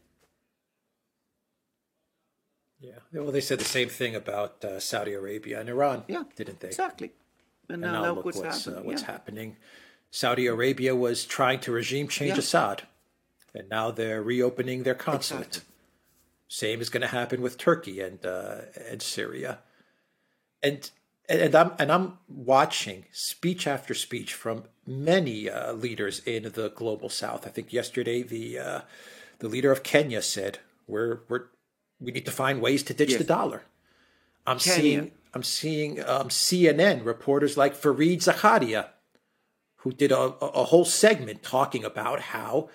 Yeah, 2.81 2.99
well, 3.13 3.33
they 3.33 3.41
said 3.41 3.61
the 3.61 3.65
same 3.65 3.89
thing 3.89 4.15
about 4.15 4.63
uh, 4.63 4.79
Saudi 4.79 5.15
Arabia 5.15 5.61
and 5.61 5.69
Iran, 5.71 6.05
yeah, 6.07 6.25
didn't 6.37 6.61
they? 6.61 6.69
Exactly. 6.69 7.13
And, 7.69 7.83
and 7.83 7.93
now, 7.93 8.03
now 8.03 8.15
look 8.15 8.27
what's, 8.27 8.39
what's, 8.39 8.69
uh, 8.69 8.81
what's 8.83 9.03
yeah. 9.03 9.07
happening. 9.11 9.57
Saudi 10.11 10.47
Arabia 10.47 10.95
was 10.95 11.25
trying 11.25 11.61
to 11.61 11.73
regime 11.73 12.09
change 12.09 12.33
yeah. 12.33 12.39
Assad, 12.39 12.83
and 13.55 13.69
now 13.71 13.91
they're 13.91 14.23
reopening 14.23 14.83
their 14.83 14.95
consulate. 14.95 15.47
Exactly. 15.47 15.71
Same 16.49 16.81
is 16.81 16.91
going 16.91 17.01
to 17.01 17.09
happen 17.09 17.41
with 17.41 17.57
Turkey 17.57 18.01
and 18.01 18.25
uh, 18.25 18.57
and 18.89 19.01
Syria, 19.01 19.61
and 20.63 20.91
and 21.29 21.55
I'm 21.55 21.73
and 21.79 21.91
I'm 21.91 22.19
watching 22.29 23.07
speech 23.13 23.67
after 23.67 23.95
speech 23.95 24.35
from 24.35 24.65
many 24.87 25.49
uh, 25.49 25.73
leaders 25.73 26.21
in 26.21 26.45
the 26.53 26.73
global 26.75 27.09
South. 27.09 27.47
I 27.47 27.51
think 27.51 27.73
yesterday 27.73 28.23
the 28.23 28.59
uh, 28.59 28.81
the 29.39 29.49
leader 29.49 29.73
of 29.73 29.83
Kenya 29.83 30.23
said 30.23 30.59
we're 30.87 31.21
we're 31.29 31.45
we 32.01 32.13
need 32.13 32.27
to 32.27 32.31
find 32.31 32.61
ways 32.61 32.83
to 32.85 32.95
ditch 32.95 33.11
yes. 33.11 33.19
the 33.19 33.25
dollar. 33.25 33.63
I'm 34.47 34.59
Kenya. 34.59 34.81
seeing 34.81 35.11
I'm 35.33 35.43
seeing 35.43 36.01
um, 36.01 36.29
CNN 36.29 37.05
reporters 37.05 37.57
like 37.57 37.75
Fareed 37.75 38.19
Zakaria, 38.19 38.89
who 39.77 39.93
did 39.93 40.13
a, 40.13 40.21
a 40.21 40.65
whole 40.65 40.85
segment 40.85 41.43
talking 41.43 41.85
about 41.85 42.21
how 42.21 42.69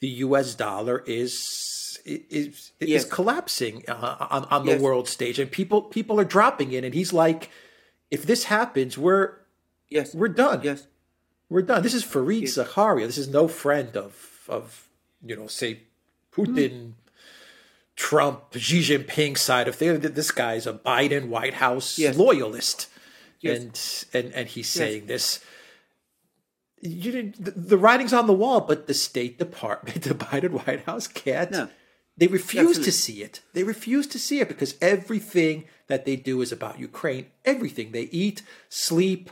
the 0.00 0.08
U.S. 0.08 0.54
dollar 0.54 1.02
is 1.06 1.98
is 2.04 2.72
is 2.78 2.88
yes. 2.88 3.04
collapsing 3.06 3.84
uh, 3.88 4.28
on 4.30 4.44
on 4.44 4.66
the 4.66 4.72
yes. 4.72 4.80
world 4.82 5.08
stage, 5.08 5.38
and 5.38 5.50
people 5.50 5.80
people 5.80 6.20
are 6.20 6.24
dropping 6.24 6.72
in, 6.72 6.84
and 6.84 6.92
he's 6.92 7.14
like 7.14 7.50
if 8.10 8.24
this 8.24 8.44
happens, 8.44 8.96
we're 8.96 9.34
yes, 9.88 10.14
we're 10.14 10.28
done. 10.28 10.60
Yes, 10.62 10.86
we're 11.48 11.62
done. 11.62 11.82
This 11.82 11.94
is 11.94 12.04
Fareed 12.04 12.42
yes. 12.42 12.56
Zakaria. 12.56 13.06
This 13.06 13.18
is 13.18 13.28
no 13.28 13.48
friend 13.48 13.96
of 13.96 14.46
of 14.48 14.88
you 15.24 15.36
know 15.36 15.46
say 15.46 15.80
Putin. 16.32 16.70
Mm. 16.70 16.92
Trump, 17.96 18.54
Xi 18.54 18.80
Jinping 18.80 19.38
side 19.38 19.68
of 19.68 19.74
things. 19.74 20.00
This 20.00 20.30
guy's 20.30 20.66
a 20.66 20.74
Biden 20.74 21.28
White 21.28 21.54
House 21.54 21.98
yes. 21.98 22.14
loyalist, 22.14 22.90
yes. 23.40 24.04
and 24.12 24.26
and 24.26 24.34
and 24.34 24.48
he's 24.48 24.68
saying 24.68 25.06
this. 25.06 25.42
You 26.82 27.32
the, 27.38 27.52
the 27.52 27.78
writing's 27.78 28.12
on 28.12 28.26
the 28.26 28.34
wall, 28.34 28.60
but 28.60 28.86
the 28.86 28.92
State 28.92 29.38
Department, 29.38 30.02
the 30.02 30.14
Biden 30.14 30.66
White 30.66 30.84
House 30.84 31.06
can't. 31.06 31.50
No. 31.50 31.68
They 32.18 32.28
refuse 32.28 32.78
to 32.78 32.92
see 32.92 33.22
it. 33.22 33.42
They 33.52 33.62
refuse 33.62 34.06
to 34.08 34.18
see 34.18 34.40
it 34.40 34.48
because 34.48 34.76
everything 34.80 35.64
that 35.86 36.06
they 36.06 36.16
do 36.16 36.40
is 36.40 36.50
about 36.50 36.78
Ukraine. 36.78 37.26
Everything 37.44 37.92
they 37.92 38.08
eat, 38.10 38.42
sleep, 38.70 39.30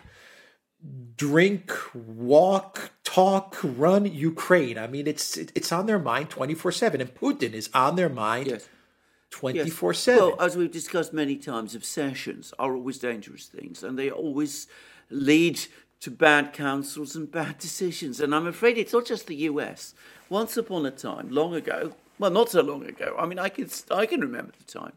drink, 1.16 1.72
walk, 1.94 2.90
talk, 3.02 3.56
run 3.62 4.04
Ukraine. 4.04 4.76
I 4.76 4.86
mean, 4.86 5.06
it's 5.06 5.36
it's 5.38 5.72
on 5.72 5.86
their 5.86 5.98
mind 5.98 6.30
twenty 6.30 6.54
four 6.54 6.72
seven, 6.72 7.00
and 7.00 7.14
Putin 7.14 7.52
is 7.54 7.70
on 7.72 7.96
their 7.96 8.10
mind 8.10 8.62
twenty 9.30 9.70
four 9.70 9.94
seven. 9.94 10.22
Well, 10.22 10.40
as 10.40 10.56
we've 10.56 10.70
discussed 10.70 11.14
many 11.14 11.36
times, 11.36 11.74
obsessions 11.74 12.52
are 12.58 12.74
always 12.74 12.98
dangerous 12.98 13.46
things, 13.46 13.82
and 13.82 13.98
they 13.98 14.10
always 14.10 14.66
lead 15.08 15.58
to 16.00 16.10
bad 16.10 16.52
counsels 16.52 17.16
and 17.16 17.32
bad 17.32 17.56
decisions. 17.66 18.20
And 18.20 18.34
I'm 18.34 18.46
afraid 18.46 18.76
it's 18.76 18.92
not 18.92 19.06
just 19.06 19.26
the 19.26 19.36
U.S. 19.36 19.94
Once 20.28 20.58
upon 20.58 20.84
a 20.84 20.90
time, 20.90 21.30
long 21.30 21.54
ago, 21.54 21.94
well, 22.18 22.30
not 22.30 22.50
so 22.50 22.62
long 22.62 22.86
ago. 22.86 23.16
I 23.18 23.26
mean, 23.26 23.38
I 23.38 23.48
can 23.48 23.68
I 23.90 24.06
can 24.06 24.20
remember 24.20 24.52
the 24.58 24.64
time 24.64 24.92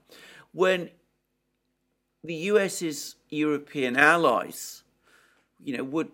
when 0.54 0.90
the 2.24 2.36
US's 2.36 3.16
European 3.30 3.96
allies, 3.96 4.84
you 5.64 5.76
know, 5.78 5.84
would 5.84 6.12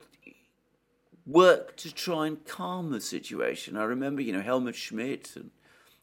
work 1.25 1.77
to 1.77 1.93
try 1.93 2.27
and 2.27 2.45
calm 2.45 2.91
the 2.91 3.01
situation. 3.01 3.77
I 3.77 3.83
remember, 3.83 4.21
you 4.21 4.33
know, 4.33 4.41
Helmut 4.41 4.75
Schmidt 4.75 5.35
and 5.35 5.51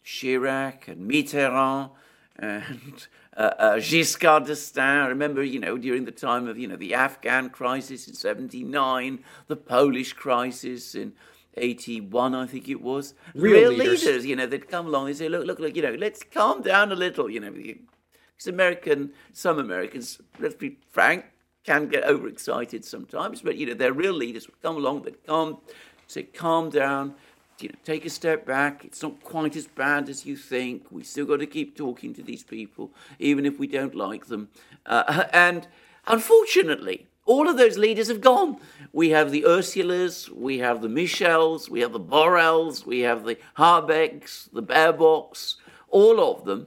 Chirac 0.05 0.89
and 0.89 1.11
Mitterrand 1.11 1.91
and 2.37 3.07
uh, 3.37 3.41
uh, 3.59 3.75
Giscard 3.77 4.47
d'Estaing. 4.47 5.05
I 5.05 5.09
remember, 5.09 5.43
you 5.43 5.61
know, 5.61 5.77
during 5.77 6.05
the 6.05 6.13
time 6.13 6.49
of, 6.49 6.59
you 6.59 6.67
know, 6.67 6.77
the 6.77 6.95
Afghan 6.95 7.51
crisis 7.51 8.09
in 8.09 8.15
79, 8.15 9.23
the 9.47 9.57
Polish 9.57 10.15
crisis 10.15 10.95
in 10.95 11.13
81, 11.57 12.35
I 12.35 12.47
think 12.47 12.69
it 12.69 12.81
was. 12.81 13.15
Real, 13.35 13.55
Real 13.55 13.71
leaders. 13.73 14.05
leaders. 14.05 14.27
you 14.27 14.37
know, 14.37 14.47
they'd 14.47 14.69
come 14.69 14.87
along 14.87 15.09
and 15.09 15.17
say, 15.17 15.29
look, 15.29 15.47
look, 15.47 15.59
look, 15.59 15.77
you 15.77 15.83
know, 15.83 15.95
let's 15.95 16.23
calm 16.23 16.63
down 16.63 16.93
a 16.93 16.95
little, 16.95 17.31
you 17.31 17.41
know, 17.41 17.51
because 17.51 18.47
American, 18.47 19.13
some 19.33 19.59
Americans, 19.59 20.21
let's 20.39 20.55
be 20.55 20.79
frank, 20.91 21.25
can 21.65 21.89
get 21.89 22.05
overexcited 22.05 22.85
sometimes, 22.85 23.43
but, 23.43 23.57
you 23.57 23.67
know, 23.67 23.75
their 23.75 23.93
real 23.93 24.15
leaders 24.15 24.47
would 24.47 24.61
come 24.63 24.77
along, 24.77 25.03
they'd 25.03 25.27
calm, 25.27 25.59
say, 26.07 26.23
calm 26.23 26.71
down, 26.71 27.15
you 27.63 27.69
know, 27.69 27.75
take 27.85 28.05
a 28.07 28.11
step 28.11 28.47
back. 28.47 28.85
It's 28.85 29.03
not 29.03 29.23
quite 29.23 29.57
as 29.57 29.67
bad 29.67 30.09
as 30.09 30.25
you 30.25 30.37
think. 30.37 30.87
We 30.91 31.03
still 31.03 31.27
got 31.27 31.41
to 31.41 31.47
keep 31.47 31.77
talking 31.77 32.15
to 32.15 32.23
these 32.23 32.43
people, 32.43 32.91
even 33.19 33.45
if 33.45 33.59
we 33.59 33.67
don't 33.67 33.95
like 33.95 34.27
them. 34.27 34.49
Uh, 34.87 35.25
and 35.33 35.69
unfortunately, 36.07 37.07
all 37.31 37.49
of 37.49 37.57
those 37.57 37.79
leaders 37.79 38.09
have 38.09 38.21
gone. 38.21 38.57
We 38.93 39.11
have 39.11 39.31
the 39.31 39.43
Ursulas, 39.43 40.29
we 40.29 40.59
have 40.59 40.83
the 40.83 40.89
Michels, 40.89 41.71
we 41.71 41.79
have 41.79 41.93
the 41.93 42.01
Borrells, 42.01 42.85
we 42.85 43.01
have 43.01 43.25
the 43.25 43.39
Habecks, 43.57 44.51
the 44.53 44.65
Baerbocks, 44.65 45.55
all 45.89 46.19
of 46.21 46.45
them. 46.45 46.67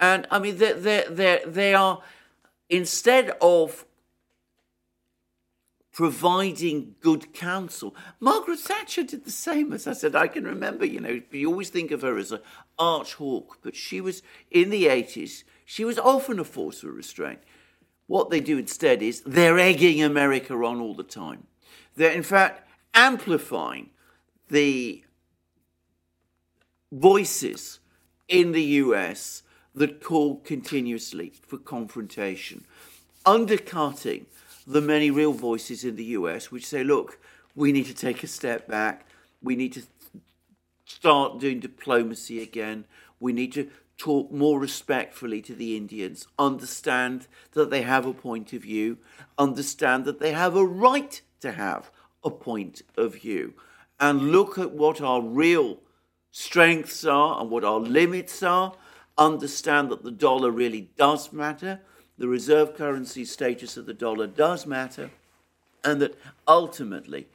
And 0.00 0.26
I 0.30 0.38
mean, 0.38 0.56
they 0.56 0.72
they 0.72 1.04
they 1.10 1.42
they 1.46 1.74
are, 1.74 2.00
instead 2.70 3.36
of 3.42 3.84
providing 5.92 6.94
good 7.02 7.34
counsel. 7.34 7.94
Margaret 8.20 8.60
Thatcher 8.60 9.02
did 9.02 9.26
the 9.26 9.30
same. 9.30 9.70
As 9.70 9.86
I 9.86 9.92
said, 9.92 10.14
I 10.16 10.28
can 10.28 10.44
remember, 10.44 10.86
you 10.86 11.00
know, 11.00 11.20
you 11.30 11.50
always 11.50 11.68
think 11.68 11.90
of 11.90 12.00
her 12.00 12.16
as 12.16 12.32
an 12.32 12.40
arch 12.78 13.14
hawk, 13.16 13.58
but 13.60 13.76
she 13.76 14.00
was 14.00 14.22
in 14.50 14.70
the 14.70 14.86
80s, 14.86 15.44
she 15.66 15.84
was 15.84 15.98
often 15.98 16.38
a 16.38 16.44
force 16.44 16.82
of 16.82 16.94
restraint. 16.94 17.40
What 18.10 18.28
they 18.28 18.40
do 18.40 18.58
instead 18.58 19.02
is 19.02 19.20
they're 19.24 19.60
egging 19.60 20.02
America 20.02 20.52
on 20.52 20.80
all 20.80 20.94
the 20.94 21.04
time. 21.04 21.46
They're, 21.94 22.10
in 22.10 22.24
fact, 22.24 22.68
amplifying 22.92 23.90
the 24.48 25.04
voices 26.90 27.78
in 28.26 28.50
the 28.50 28.64
US 28.82 29.44
that 29.76 30.02
call 30.02 30.40
continuously 30.40 31.34
for 31.46 31.56
confrontation, 31.56 32.64
undercutting 33.24 34.26
the 34.66 34.80
many 34.80 35.12
real 35.12 35.32
voices 35.32 35.84
in 35.84 35.94
the 35.94 36.06
US 36.18 36.50
which 36.50 36.66
say, 36.66 36.82
look, 36.82 37.20
we 37.54 37.70
need 37.70 37.86
to 37.86 37.94
take 37.94 38.24
a 38.24 38.26
step 38.26 38.66
back, 38.66 39.06
we 39.40 39.54
need 39.54 39.72
to 39.74 39.82
start 40.84 41.38
doing 41.38 41.60
diplomacy 41.60 42.42
again, 42.42 42.86
we 43.20 43.32
need 43.32 43.52
to 43.52 43.70
talk 44.00 44.32
more 44.32 44.58
respectfully 44.58 45.42
to 45.42 45.54
the 45.54 45.76
Indians, 45.76 46.26
understand 46.38 47.26
that 47.52 47.68
they 47.68 47.82
have 47.82 48.06
a 48.06 48.14
point 48.14 48.54
of 48.54 48.62
view, 48.62 48.96
understand 49.36 50.06
that 50.06 50.18
they 50.18 50.32
have 50.32 50.56
a 50.56 50.64
right 50.64 51.20
to 51.40 51.52
have 51.52 51.90
a 52.24 52.30
point 52.30 52.80
of 52.96 53.14
view, 53.14 53.52
and 54.00 54.32
look 54.32 54.56
at 54.56 54.70
what 54.70 55.02
our 55.02 55.20
real 55.20 55.78
strengths 56.30 57.04
are 57.04 57.38
and 57.40 57.50
what 57.50 57.62
our 57.62 57.78
limits 57.78 58.42
are, 58.42 58.72
understand 59.18 59.90
that 59.90 60.02
the 60.02 60.10
dollar 60.10 60.50
really 60.50 60.88
does 60.96 61.30
matter, 61.30 61.78
the 62.16 62.28
reserve 62.28 62.74
currency 62.74 63.26
status 63.26 63.76
of 63.76 63.84
the 63.84 63.92
dollar 63.92 64.26
does 64.26 64.64
matter, 64.64 65.10
and 65.84 66.00
that 66.00 66.18
ultimately, 66.48 67.26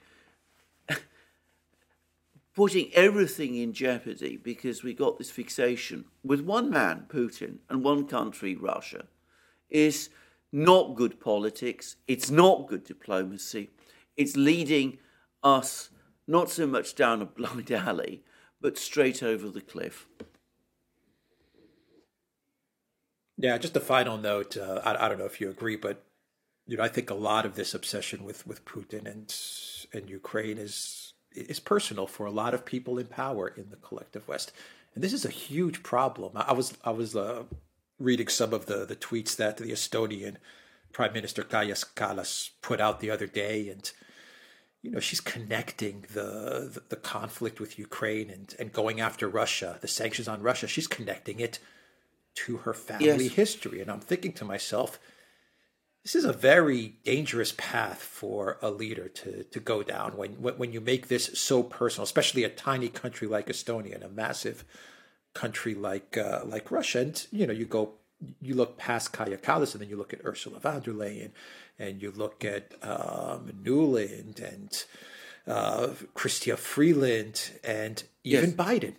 putting 2.55 2.91
everything 2.93 3.55
in 3.55 3.73
jeopardy 3.73 4.37
because 4.37 4.81
we 4.81 4.93
got 4.93 5.17
this 5.17 5.29
fixation 5.29 6.05
with 6.23 6.39
one 6.39 6.69
man, 6.69 7.05
Putin, 7.09 7.57
and 7.69 7.83
one 7.83 8.07
country, 8.07 8.55
Russia, 8.55 9.05
is 9.69 10.09
not 10.51 10.95
good 10.95 11.19
politics, 11.19 11.97
it's 12.07 12.31
not 12.31 12.67
good 12.67 12.85
diplomacy, 12.85 13.69
it's 14.15 14.37
leading 14.37 14.97
us 15.43 15.89
not 16.27 16.49
so 16.49 16.65
much 16.65 16.95
down 16.95 17.21
a 17.21 17.25
blind 17.25 17.69
alley, 17.71 18.23
but 18.61 18.77
straight 18.77 19.21
over 19.21 19.49
the 19.49 19.61
cliff. 19.61 20.07
Yeah, 23.37 23.57
just 23.57 23.75
a 23.75 23.81
final 23.81 24.17
note. 24.17 24.55
Uh, 24.55 24.81
I, 24.85 25.05
I 25.05 25.09
don't 25.09 25.19
know 25.19 25.25
if 25.25 25.41
you 25.41 25.49
agree, 25.49 25.75
but 25.75 26.05
you 26.65 26.77
know, 26.77 26.83
I 26.83 26.87
think 26.87 27.09
a 27.09 27.15
lot 27.15 27.45
of 27.45 27.55
this 27.55 27.73
obsession 27.73 28.23
with 28.23 28.47
with 28.47 28.63
Putin 28.63 29.05
and 29.05 29.35
and 29.93 30.09
Ukraine 30.09 30.57
is 30.57 31.14
is 31.35 31.59
personal 31.59 32.07
for 32.07 32.25
a 32.25 32.31
lot 32.31 32.53
of 32.53 32.65
people 32.65 32.97
in 32.97 33.07
power 33.07 33.47
in 33.47 33.69
the 33.69 33.75
collective 33.77 34.27
West, 34.27 34.51
and 34.93 35.03
this 35.03 35.13
is 35.13 35.25
a 35.25 35.29
huge 35.29 35.83
problem. 35.83 36.31
I, 36.35 36.53
was 36.53 36.77
I 36.83 36.91
was 36.91 37.15
uh, 37.15 37.43
reading 37.99 38.27
some 38.27 38.53
of 38.53 38.65
the 38.65 38.85
the 38.85 38.95
tweets 38.95 39.35
that 39.35 39.57
the 39.57 39.71
Estonian 39.71 40.37
Prime 40.91 41.13
Minister 41.13 41.43
Kaja 41.43 41.85
Kallas 41.95 42.51
put 42.61 42.79
out 42.79 42.99
the 42.99 43.11
other 43.11 43.27
day, 43.27 43.69
and 43.69 43.91
you 44.81 44.91
know 44.91 44.99
she's 44.99 45.21
connecting 45.21 46.05
the, 46.13 46.69
the 46.73 46.83
the 46.89 46.95
conflict 46.95 47.59
with 47.59 47.77
Ukraine 47.77 48.29
and 48.29 48.55
and 48.59 48.71
going 48.71 48.99
after 48.99 49.27
Russia, 49.27 49.77
the 49.81 49.87
sanctions 49.87 50.27
on 50.27 50.41
Russia. 50.41 50.67
She's 50.67 50.87
connecting 50.87 51.39
it 51.39 51.59
to 52.35 52.57
her 52.57 52.73
family 52.73 53.25
yes. 53.25 53.33
history. 53.33 53.81
And 53.81 53.89
I'm 53.89 54.01
thinking 54.01 54.33
to 54.33 54.45
myself, 54.45 54.99
this 56.05 56.13
is 56.13 56.23
a 56.23 56.33
very 56.33 56.99
dangerous 57.03 57.51
path 57.57 57.97
for 57.97 58.59
a 58.61 58.69
leader 58.69 59.09
to, 59.09 59.43
to 59.45 59.59
go 59.59 59.81
down 59.81 60.15
when, 60.15 60.33
when 60.33 60.71
you 60.71 60.79
make 60.79 61.07
this 61.07 61.31
so 61.33 61.63
personal, 61.63 62.03
especially 62.03 62.43
a 62.43 62.49
tiny 62.49 62.89
country 62.89 63.27
like 63.27 63.47
Estonia 63.47 63.95
and 63.95 64.03
a 64.03 64.09
massive 64.09 64.63
country 65.33 65.73
like 65.73 66.15
uh, 66.15 66.41
like 66.45 66.69
Russia. 66.69 66.99
And 66.99 67.27
you 67.31 67.47
know, 67.47 67.53
you 67.53 67.65
go, 67.65 67.93
you 68.39 68.53
look 68.53 68.77
past 68.77 69.13
Kaja 69.13 69.41
Kallas, 69.41 69.73
and 69.73 69.81
then 69.81 69.89
you 69.89 69.97
look 69.97 70.13
at 70.13 70.23
Ursula 70.23 70.59
von 70.59 70.81
der 70.81 70.91
Leyen, 70.91 71.31
and 71.79 71.99
you 71.99 72.11
look 72.11 72.45
at 72.45 72.73
um, 72.83 73.51
Nuland 73.63 74.39
and 74.39 74.85
uh, 75.47 75.87
Chrystia 76.15 76.55
Freeland, 76.55 77.49
and 77.63 78.03
even 78.23 78.51
yes. 78.51 78.57
Biden 78.57 78.93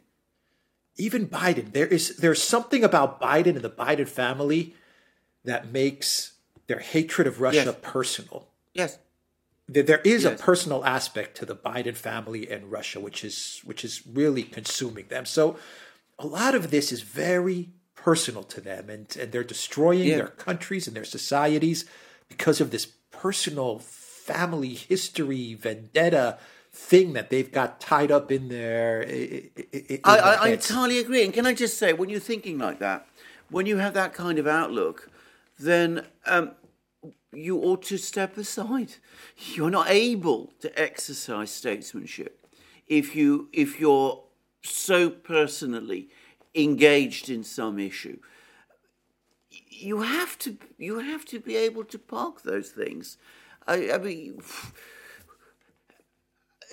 even 0.98 1.28
Biden, 1.28 1.72
there 1.72 1.87
is 1.87 2.16
there's 2.16 2.42
something 2.42 2.83
about 2.83 3.20
Biden 3.20 3.54
and 3.54 3.62
the 3.62 3.70
Biden 3.70 4.09
family 4.09 4.74
that 5.44 5.70
makes 5.70 6.36
their 6.66 6.79
hatred 6.79 7.26
of 7.26 7.40
Russia 7.40 7.64
yes. 7.66 7.76
personal. 7.83 8.46
Yes. 8.74 8.98
There, 9.68 9.83
there 9.83 10.00
is 10.05 10.24
yes. 10.24 10.40
a 10.40 10.42
personal 10.42 10.85
aspect 10.85 11.37
to 11.38 11.46
the 11.46 11.57
Biden 11.57 11.96
family 11.96 12.50
and 12.50 12.70
Russia, 12.70 13.00
which 13.00 13.24
is 13.24 13.61
which 13.64 13.85
is 13.85 14.02
really 14.07 14.42
consuming 14.42 15.07
them. 15.09 15.26
So 15.26 15.57
a 16.18 16.26
lot 16.26 16.55
of 16.55 16.70
this 16.70 16.92
is 16.92 17.02
very 17.02 17.70
personal 17.94 18.44
to 18.44 18.61
them 18.61 18.88
and, 18.88 19.16
and 19.16 19.33
they're 19.33 19.42
destroying 19.42 20.07
yeah. 20.09 20.16
their 20.16 20.29
countries 20.29 20.87
and 20.87 20.94
their 20.94 21.05
societies 21.05 21.85
because 22.29 22.61
of 22.61 22.70
this 22.70 22.87
personal 23.11 23.81
family 23.81 24.74
history 24.74 25.55
vendetta 25.55 26.38
thing 26.72 27.14
that 27.14 27.31
they've 27.31 27.50
got 27.50 27.81
tied 27.81 28.12
up 28.12 28.31
in 28.31 28.48
there. 28.48 29.02
In 29.02 29.50
I, 30.05 30.18
I, 30.18 30.33
I, 30.35 30.48
entirely 30.48 30.98
agree. 30.98 31.24
And 31.24 31.33
can 31.33 31.46
I 31.46 31.55
just 31.55 31.79
say, 31.79 31.92
when 31.92 32.09
you're 32.09 32.20
thinking 32.20 32.59
like 32.59 32.79
that, 32.81 33.07
when 33.50 33.66
you 33.66 33.79
have 33.79 33.94
that 33.94 34.12
kind 34.12 34.38
of 34.38 34.46
outlook, 34.46 35.11
then 35.58 36.06
um, 36.26 36.52
you 37.32 37.58
ought 37.58 37.82
to 37.82 37.96
step 37.96 38.36
aside. 38.36 38.94
You're 39.36 39.70
not 39.70 39.90
able 39.90 40.52
to 40.60 40.80
exercise 40.80 41.50
statesmanship 41.50 42.46
if 42.86 43.16
you 43.16 43.48
if 43.52 43.80
you're 43.80 44.22
so 44.62 45.10
personally 45.10 46.08
engaged 46.54 47.28
in 47.28 47.44
some 47.44 47.78
issue. 47.78 48.18
You 49.50 50.02
have 50.02 50.38
to 50.40 50.56
you 50.78 50.98
have 50.98 51.24
to 51.26 51.40
be 51.40 51.56
able 51.56 51.84
to 51.84 51.98
park 51.98 52.42
those 52.42 52.70
things. 52.70 53.18
I, 53.66 53.92
I 53.92 53.98
mean 53.98 54.40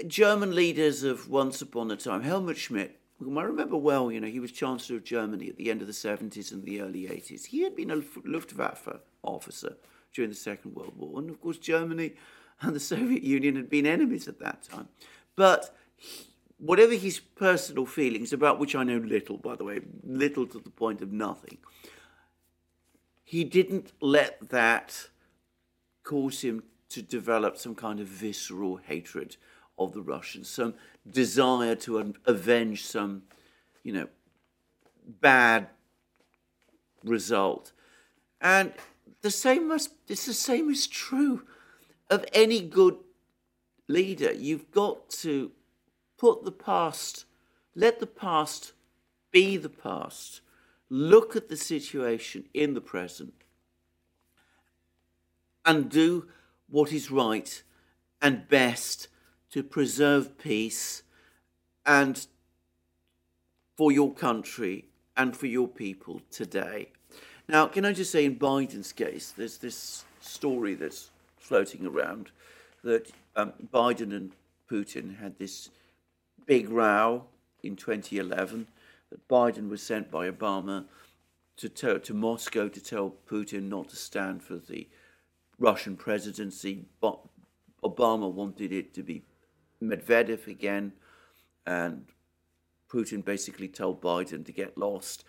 German 0.08 0.56
leaders 0.56 1.04
of 1.04 1.30
once 1.30 1.62
upon 1.62 1.92
a 1.92 1.96
time, 1.96 2.24
Helmut 2.24 2.58
Schmidt, 2.58 3.00
I 3.28 3.44
remember 3.44 3.78
well, 3.78 4.12
you 4.12 4.20
know, 4.20 4.28
he 4.28 4.40
was 4.40 4.52
Chancellor 4.52 4.98
of 4.98 5.04
Germany 5.04 5.50
at 5.50 5.58
the 5.58 5.70
end 5.72 5.82
of 5.82 5.88
the 5.88 5.94
70s 5.94 6.52
and 6.52 6.64
the 6.64 6.82
early 6.82 7.04
80s. 7.04 7.46
He 7.46 7.62
had 7.62 7.76
been 7.76 7.92
a 7.92 8.02
Luftwaffe 8.26 9.00
officer 9.24 9.76
during 10.14 10.30
the 10.30 10.36
Second 10.36 10.76
World 10.76 10.94
War. 10.96 11.20
And 11.20 11.30
of 11.30 11.42
course, 11.42 11.58
Germany 11.58 12.14
and 12.62 12.76
the 12.76 12.80
Soviet 12.80 13.24
Union 13.24 13.56
had 13.56 13.70
been 13.70 13.86
enemies 13.86 14.28
at 14.28 14.40
that 14.40 14.64
time. 14.64 14.88
But 15.36 15.76
he, 15.96 16.28
whatever 16.58 16.94
his 16.94 17.20
personal 17.20 17.86
feelings, 17.86 18.32
about 18.32 18.60
which 18.60 18.76
I 18.76 18.84
know 18.84 18.98
little, 18.98 19.38
by 19.38 19.56
the 19.56 19.64
way, 19.64 19.82
little 20.04 20.48
to 20.48 20.60
the 20.60 20.70
point 20.70 21.02
of 21.02 21.12
nothing, 21.12 21.58
he 23.24 23.44
didn't 23.44 23.92
let 24.00 24.50
that 24.50 25.10
cause 26.04 26.42
him 26.42 26.64
to 26.90 27.02
develop 27.02 27.58
some 27.58 27.76
kind 27.76 28.00
of 28.00 28.08
visceral 28.08 28.78
hatred 28.78 29.38
of 29.78 29.94
the 29.94 30.02
Russians, 30.02 30.50
some 30.50 30.74
desire 31.10 31.76
to 31.76 32.14
avenge 32.26 32.86
some, 32.86 33.24
you 33.84 33.94
know, 33.94 34.08
bad 35.22 35.68
result. 37.04 37.72
And 38.42 38.74
the 39.22 39.32
same 39.32 39.68
must 39.68 39.92
it's 40.08 40.26
the 40.26 40.34
same 40.34 40.70
is 40.70 40.88
true 40.88 41.44
of 42.10 42.26
any 42.34 42.62
good 42.62 42.98
leader. 43.88 44.32
You've 44.32 44.72
got 44.72 45.10
to 45.10 45.52
put 46.18 46.44
the 46.44 46.52
past, 46.52 47.26
let 47.76 48.00
the 48.00 48.08
past 48.08 48.74
be 49.32 49.58
the 49.58 49.70
past. 49.70 50.42
Look 50.90 51.36
at 51.36 51.50
the 51.50 51.58
situation 51.58 52.46
in 52.54 52.76
the 52.76 52.82
present 52.82 53.34
and 55.66 55.90
do 55.90 56.28
what 56.70 56.92
is 56.92 57.10
right 57.10 57.64
and 58.22 58.48
best 58.48 59.08
to 59.54 59.62
preserve 59.62 60.36
peace 60.40 61.04
and 61.86 62.26
for 63.78 63.92
your 63.92 64.12
country 64.12 64.86
and 65.16 65.38
for 65.38 65.46
your 65.46 65.68
people 65.68 66.24
today. 66.32 66.90
Now, 67.48 67.68
can 67.68 67.86
I 67.86 67.94
just 67.94 68.12
say, 68.12 68.26
in 68.26 68.40
Biden's 68.40 68.92
case, 68.92 69.32
there's 69.38 69.60
this 69.60 70.06
story 70.22 70.74
that's 70.74 71.12
floating 71.38 71.86
around 71.86 72.32
that 72.84 73.12
um, 73.36 73.54
Biden 73.72 74.12
and 74.12 74.32
Putin 74.68 75.20
had 75.20 75.38
this 75.38 75.70
big 76.48 76.70
row 76.70 77.26
in 77.62 77.76
2011. 77.76 78.66
That 79.12 79.28
Biden 79.28 79.70
was 79.70 79.84
sent 79.84 80.10
by 80.10 80.32
Obama 80.32 80.86
to 81.58 81.70
to 81.70 82.14
Moscow 82.16 82.70
to 82.70 82.84
tell 82.84 83.14
Putin 83.30 83.70
not 83.70 83.90
to 83.90 83.96
stand 83.96 84.42
for 84.42 84.56
the 84.56 84.88
Russian 85.60 85.96
presidency. 85.96 86.86
But 87.00 87.20
Obama 87.84 88.32
wanted 88.32 88.72
it 88.72 88.96
to 88.96 89.04
be 89.04 89.22
Medvedev 89.90 90.48
again, 90.48 90.94
and 91.66 92.06
Putin 92.90 93.24
basically 93.24 93.68
told 93.68 94.02
Biden 94.02 94.46
to 94.46 94.52
get 94.52 94.78
lost. 94.78 95.24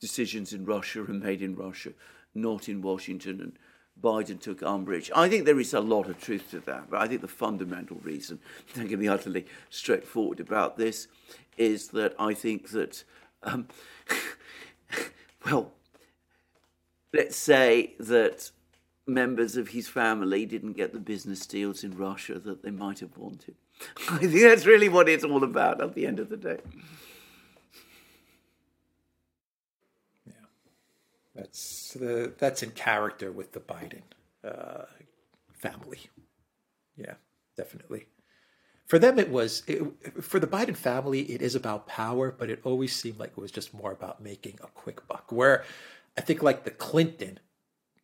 Decisions 0.00 0.52
in 0.52 0.64
Russia 0.64 1.02
are 1.02 1.08
made 1.08 1.42
in 1.42 1.54
Russia, 1.54 1.92
not 2.34 2.68
in 2.68 2.82
Washington. 2.82 3.40
And 3.40 3.52
Biden 4.00 4.40
took 4.40 4.62
umbrage. 4.62 5.10
I 5.14 5.28
think 5.28 5.44
there 5.44 5.60
is 5.60 5.74
a 5.74 5.80
lot 5.80 6.08
of 6.08 6.20
truth 6.20 6.50
to 6.50 6.60
that, 6.60 6.90
but 6.90 7.00
I 7.00 7.06
think 7.06 7.20
the 7.20 7.28
fundamental 7.28 7.98
reason, 8.02 8.38
I'm 8.74 8.82
going 8.82 8.90
to 8.90 8.96
be 8.96 9.08
utterly 9.08 9.46
straightforward 9.68 10.40
about 10.40 10.76
this, 10.76 11.06
is 11.56 11.88
that 11.88 12.14
I 12.18 12.34
think 12.34 12.70
that, 12.70 13.04
um, 13.42 13.68
well, 15.44 15.72
let's 17.12 17.36
say 17.36 17.94
that 18.00 18.50
members 19.06 19.56
of 19.56 19.68
his 19.68 19.88
family 19.88 20.46
didn't 20.46 20.72
get 20.74 20.92
the 20.92 21.00
business 21.00 21.46
deals 21.46 21.84
in 21.84 21.96
Russia 21.96 22.38
that 22.38 22.62
they 22.62 22.70
might 22.70 23.00
have 23.00 23.18
wanted. 23.18 23.56
I 24.10 24.18
think 24.18 24.42
that's 24.42 24.66
really 24.66 24.88
what 24.88 25.08
it's 25.08 25.24
all 25.24 25.42
about 25.42 25.80
at 25.80 25.94
the 25.94 26.06
end 26.06 26.20
of 26.20 26.28
the 26.28 26.36
day. 26.36 26.58
Yeah, 30.26 30.32
that's 31.34 31.94
the 31.94 32.34
that's 32.38 32.62
in 32.62 32.70
character 32.70 33.32
with 33.32 33.52
the 33.52 33.60
Biden 33.60 34.02
uh, 34.44 34.84
family. 35.52 36.00
Yeah, 36.96 37.14
definitely. 37.56 38.06
For 38.86 38.98
them, 38.98 39.18
it 39.18 39.30
was 39.30 39.62
it, 39.66 39.82
for 40.20 40.40
the 40.40 40.46
Biden 40.46 40.76
family. 40.76 41.20
It 41.20 41.42
is 41.42 41.54
about 41.54 41.86
power, 41.86 42.34
but 42.36 42.50
it 42.50 42.60
always 42.64 42.94
seemed 42.94 43.18
like 43.18 43.30
it 43.30 43.38
was 43.38 43.52
just 43.52 43.72
more 43.72 43.92
about 43.92 44.20
making 44.22 44.58
a 44.62 44.66
quick 44.66 45.06
buck. 45.06 45.30
Where 45.30 45.64
I 46.18 46.22
think, 46.22 46.42
like 46.42 46.64
the 46.64 46.70
Clinton 46.70 47.38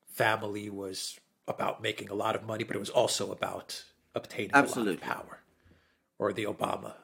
family 0.06 0.70
was 0.70 1.18
about 1.48 1.82
making 1.82 2.08
a 2.08 2.14
lot 2.14 2.34
of 2.34 2.44
money, 2.44 2.64
but 2.64 2.76
it 2.76 2.78
was 2.78 2.90
also 2.90 3.32
about 3.32 3.84
obtaining 4.14 4.52
Absolutely. 4.54 4.94
a 4.94 4.96
lot 4.96 5.02
of 5.02 5.26
power. 5.26 5.40
Or 6.18 6.32
the 6.32 6.44
Obama 6.44 6.94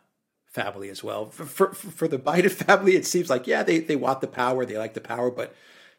family 0.46 0.88
as 0.88 1.02
well. 1.02 1.26
For, 1.26 1.44
for, 1.44 1.74
for 1.74 2.08
the 2.08 2.18
Biden 2.18 2.50
family, 2.66 2.96
it 2.96 3.06
seems 3.06 3.30
like 3.30 3.46
yeah, 3.46 3.62
they, 3.62 3.78
they 3.78 3.96
want 3.96 4.20
the 4.20 4.26
power, 4.26 4.64
they 4.64 4.78
like 4.78 4.94
the 4.94 5.00
power, 5.00 5.30
but 5.30 5.54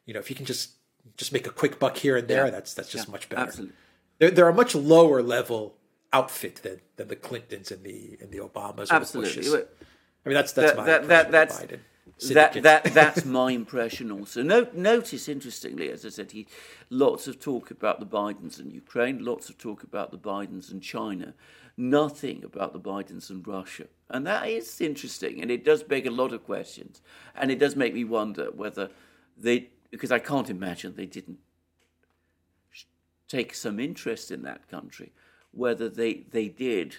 you 0.06 0.14
know 0.14 0.20
if 0.20 0.30
you 0.30 0.36
can 0.36 0.46
just 0.46 0.72
just 1.18 1.34
make 1.34 1.46
a 1.46 1.52
quick 1.52 1.80
buck 1.80 1.98
here 1.98 2.18
and 2.18 2.28
there, 2.28 2.46
yeah. 2.46 2.52
that's 2.52 2.74
that's 2.74 2.90
just 2.90 3.08
yeah, 3.08 3.12
much 3.12 3.30
better. 3.30 3.42
Absolutely. 3.42 3.76
They're, 4.20 4.32
they're 4.32 4.50
a 4.50 4.54
much 4.54 4.76
lower 4.76 5.22
level 5.22 5.76
outfit 6.12 6.58
than, 6.58 6.82
than 6.96 7.08
the 7.08 7.16
Clintons 7.16 7.72
and 7.72 7.84
the 7.84 8.18
and 8.22 8.32
the 8.32 8.40
Obamas. 8.40 8.90
Absolutely. 8.90 9.64
I 10.26 10.30
mean 10.30 10.36
that's 10.36 10.54
that's 10.54 10.72
that, 10.72 10.78
my 10.78 10.86
that, 10.86 11.08
that 11.08 11.32
that's 11.32 11.60
Biden 11.60 11.80
that, 12.30 12.54
that 12.64 12.84
that's 12.94 13.26
my 13.26 13.52
impression 13.52 14.12
also. 14.12 14.44
No, 14.44 14.68
notice, 14.74 15.28
interestingly, 15.28 15.90
as 15.90 16.06
I 16.06 16.10
said, 16.10 16.32
he, 16.32 16.48
lots 16.90 17.28
of 17.28 17.40
talk 17.40 17.72
about 17.72 18.00
the 18.00 18.06
Bidens 18.06 18.60
and 18.60 18.72
Ukraine, 18.72 19.24
lots 19.24 19.50
of 19.50 19.58
talk 19.58 19.84
about 19.84 20.12
the 20.12 20.18
Bidens 20.18 20.72
and 20.72 20.82
China, 20.82 21.34
nothing 21.78 22.44
about 22.44 22.74
the 22.74 22.80
Bidens 22.80 23.30
and 23.30 23.48
Russia. 23.48 23.86
And 24.10 24.28
that 24.28 24.48
is 24.48 24.80
interesting, 24.82 25.42
and 25.42 25.50
it 25.50 25.66
does 25.66 25.84
beg 25.84 26.06
a 26.06 26.12
lot 26.12 26.34
of 26.34 26.44
questions. 26.44 27.02
And 27.36 27.52
it 27.52 27.60
does 27.60 27.76
make 27.76 27.94
me 27.94 28.04
wonder 28.04 28.50
whether 28.52 28.90
they, 29.38 29.70
because 29.92 30.12
I 30.12 30.20
can't 30.20 30.50
imagine 30.50 30.96
they 30.96 31.06
didn't 31.06 31.40
take 33.28 33.56
some 33.56 33.80
interest 33.80 34.30
in 34.30 34.44
that 34.44 34.70
country, 34.70 35.12
whether 35.52 35.90
they, 35.90 36.26
they 36.32 36.48
did 36.48 36.98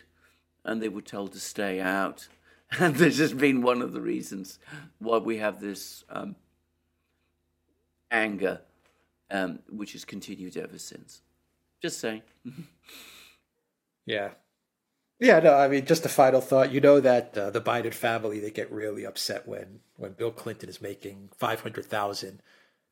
and 0.64 0.82
they 0.82 0.88
were 0.88 1.02
told 1.02 1.32
to 1.32 1.40
stay 1.40 1.80
out 1.80 2.28
and 2.80 2.96
this 2.96 3.18
has 3.18 3.32
been 3.32 3.62
one 3.62 3.82
of 3.82 3.92
the 3.92 4.00
reasons 4.00 4.58
why 4.98 5.18
we 5.18 5.38
have 5.38 5.60
this 5.60 6.04
um, 6.08 6.34
anger, 8.10 8.60
um, 9.30 9.60
which 9.68 9.92
has 9.92 10.04
continued 10.04 10.56
ever 10.56 10.78
since. 10.78 11.22
Just 11.80 12.00
saying. 12.00 12.22
yeah. 14.06 14.30
Yeah, 15.20 15.38
no, 15.40 15.54
I 15.54 15.68
mean, 15.68 15.86
just 15.86 16.04
a 16.04 16.08
final 16.08 16.40
thought. 16.40 16.72
You 16.72 16.80
know 16.80 17.00
that 17.00 17.36
uh, 17.38 17.50
the 17.50 17.60
Biden 17.60 17.94
family 17.94 18.40
they 18.40 18.50
get 18.50 18.70
really 18.70 19.06
upset 19.06 19.46
when 19.46 19.80
when 19.96 20.12
Bill 20.12 20.32
Clinton 20.32 20.68
is 20.68 20.82
making 20.82 21.30
five 21.36 21.60
hundred 21.60 21.86
thousand 21.86 22.40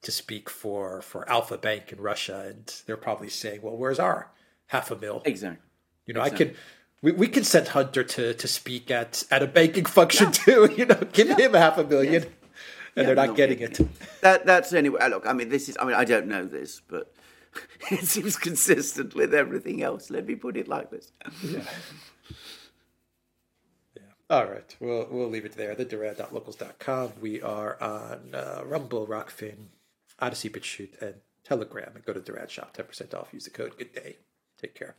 to 0.02 0.12
speak 0.12 0.48
for 0.48 1.02
for 1.02 1.28
Alfa 1.28 1.58
Bank 1.58 1.92
in 1.92 2.00
Russia, 2.00 2.46
and 2.48 2.72
they're 2.86 2.96
probably 2.96 3.28
saying, 3.28 3.60
"Well, 3.62 3.76
where's 3.76 3.98
our 3.98 4.30
half 4.68 4.90
a 4.90 4.96
mil?" 4.96 5.22
Exactly. 5.24 5.68
You 6.06 6.14
know, 6.14 6.22
exactly. 6.22 6.46
I 6.46 6.48
can 6.50 6.58
we, 7.02 7.12
we 7.12 7.28
can 7.28 7.44
send 7.44 7.68
Hunter 7.68 8.04
to, 8.04 8.32
to 8.32 8.48
speak 8.48 8.90
at, 8.90 9.24
at 9.30 9.42
a 9.42 9.46
banking 9.46 9.84
function 9.84 10.26
yeah. 10.26 10.32
too. 10.32 10.68
You 10.76 10.86
know, 10.86 11.00
give 11.12 11.28
yeah. 11.28 11.36
him 11.36 11.54
half 11.54 11.76
a 11.76 11.84
million, 11.84 12.22
yeah. 12.22 12.28
and 12.96 13.08
they're 13.08 13.14
not 13.14 13.36
getting 13.36 13.58
it. 13.58 13.80
That 14.20 14.46
that's 14.46 14.72
anyway. 14.72 15.08
Look, 15.10 15.26
I 15.26 15.32
mean, 15.32 15.48
this 15.48 15.68
is. 15.68 15.76
I 15.78 15.84
mean, 15.84 15.94
I 15.94 16.04
don't 16.04 16.28
know 16.28 16.44
this, 16.44 16.80
but 16.86 17.12
it 17.90 18.04
seems 18.04 18.36
consistent 18.36 19.14
with 19.14 19.34
everything 19.34 19.82
else. 19.82 20.10
Let 20.10 20.26
me 20.26 20.34
put 20.34 20.56
it 20.56 20.68
like 20.68 20.90
this. 20.90 21.12
Yeah. 21.44 21.64
yeah. 23.96 24.02
All 24.30 24.46
right. 24.46 24.76
We'll 24.80 25.06
we'll 25.10 25.28
leave 25.28 25.44
it 25.44 25.52
there. 25.52 25.74
The 25.74 25.84
Duran.locals.com. 25.84 27.12
We 27.20 27.42
are 27.42 27.80
on 27.82 28.34
uh, 28.34 28.62
Rumble, 28.64 29.06
Rokfin, 29.06 29.66
Odysee, 30.20 30.50
BitChute, 30.50 31.00
and 31.02 31.14
Telegram. 31.44 31.92
And 31.94 32.04
go 32.04 32.12
to 32.12 32.20
Duran 32.20 32.48
Shop. 32.48 32.72
Ten 32.72 32.86
percent 32.86 33.14
off. 33.14 33.32
Use 33.32 33.44
the 33.44 33.50
code. 33.50 33.76
Good 33.76 33.92
day. 33.92 34.16
Take 34.60 34.74
care. 34.74 34.96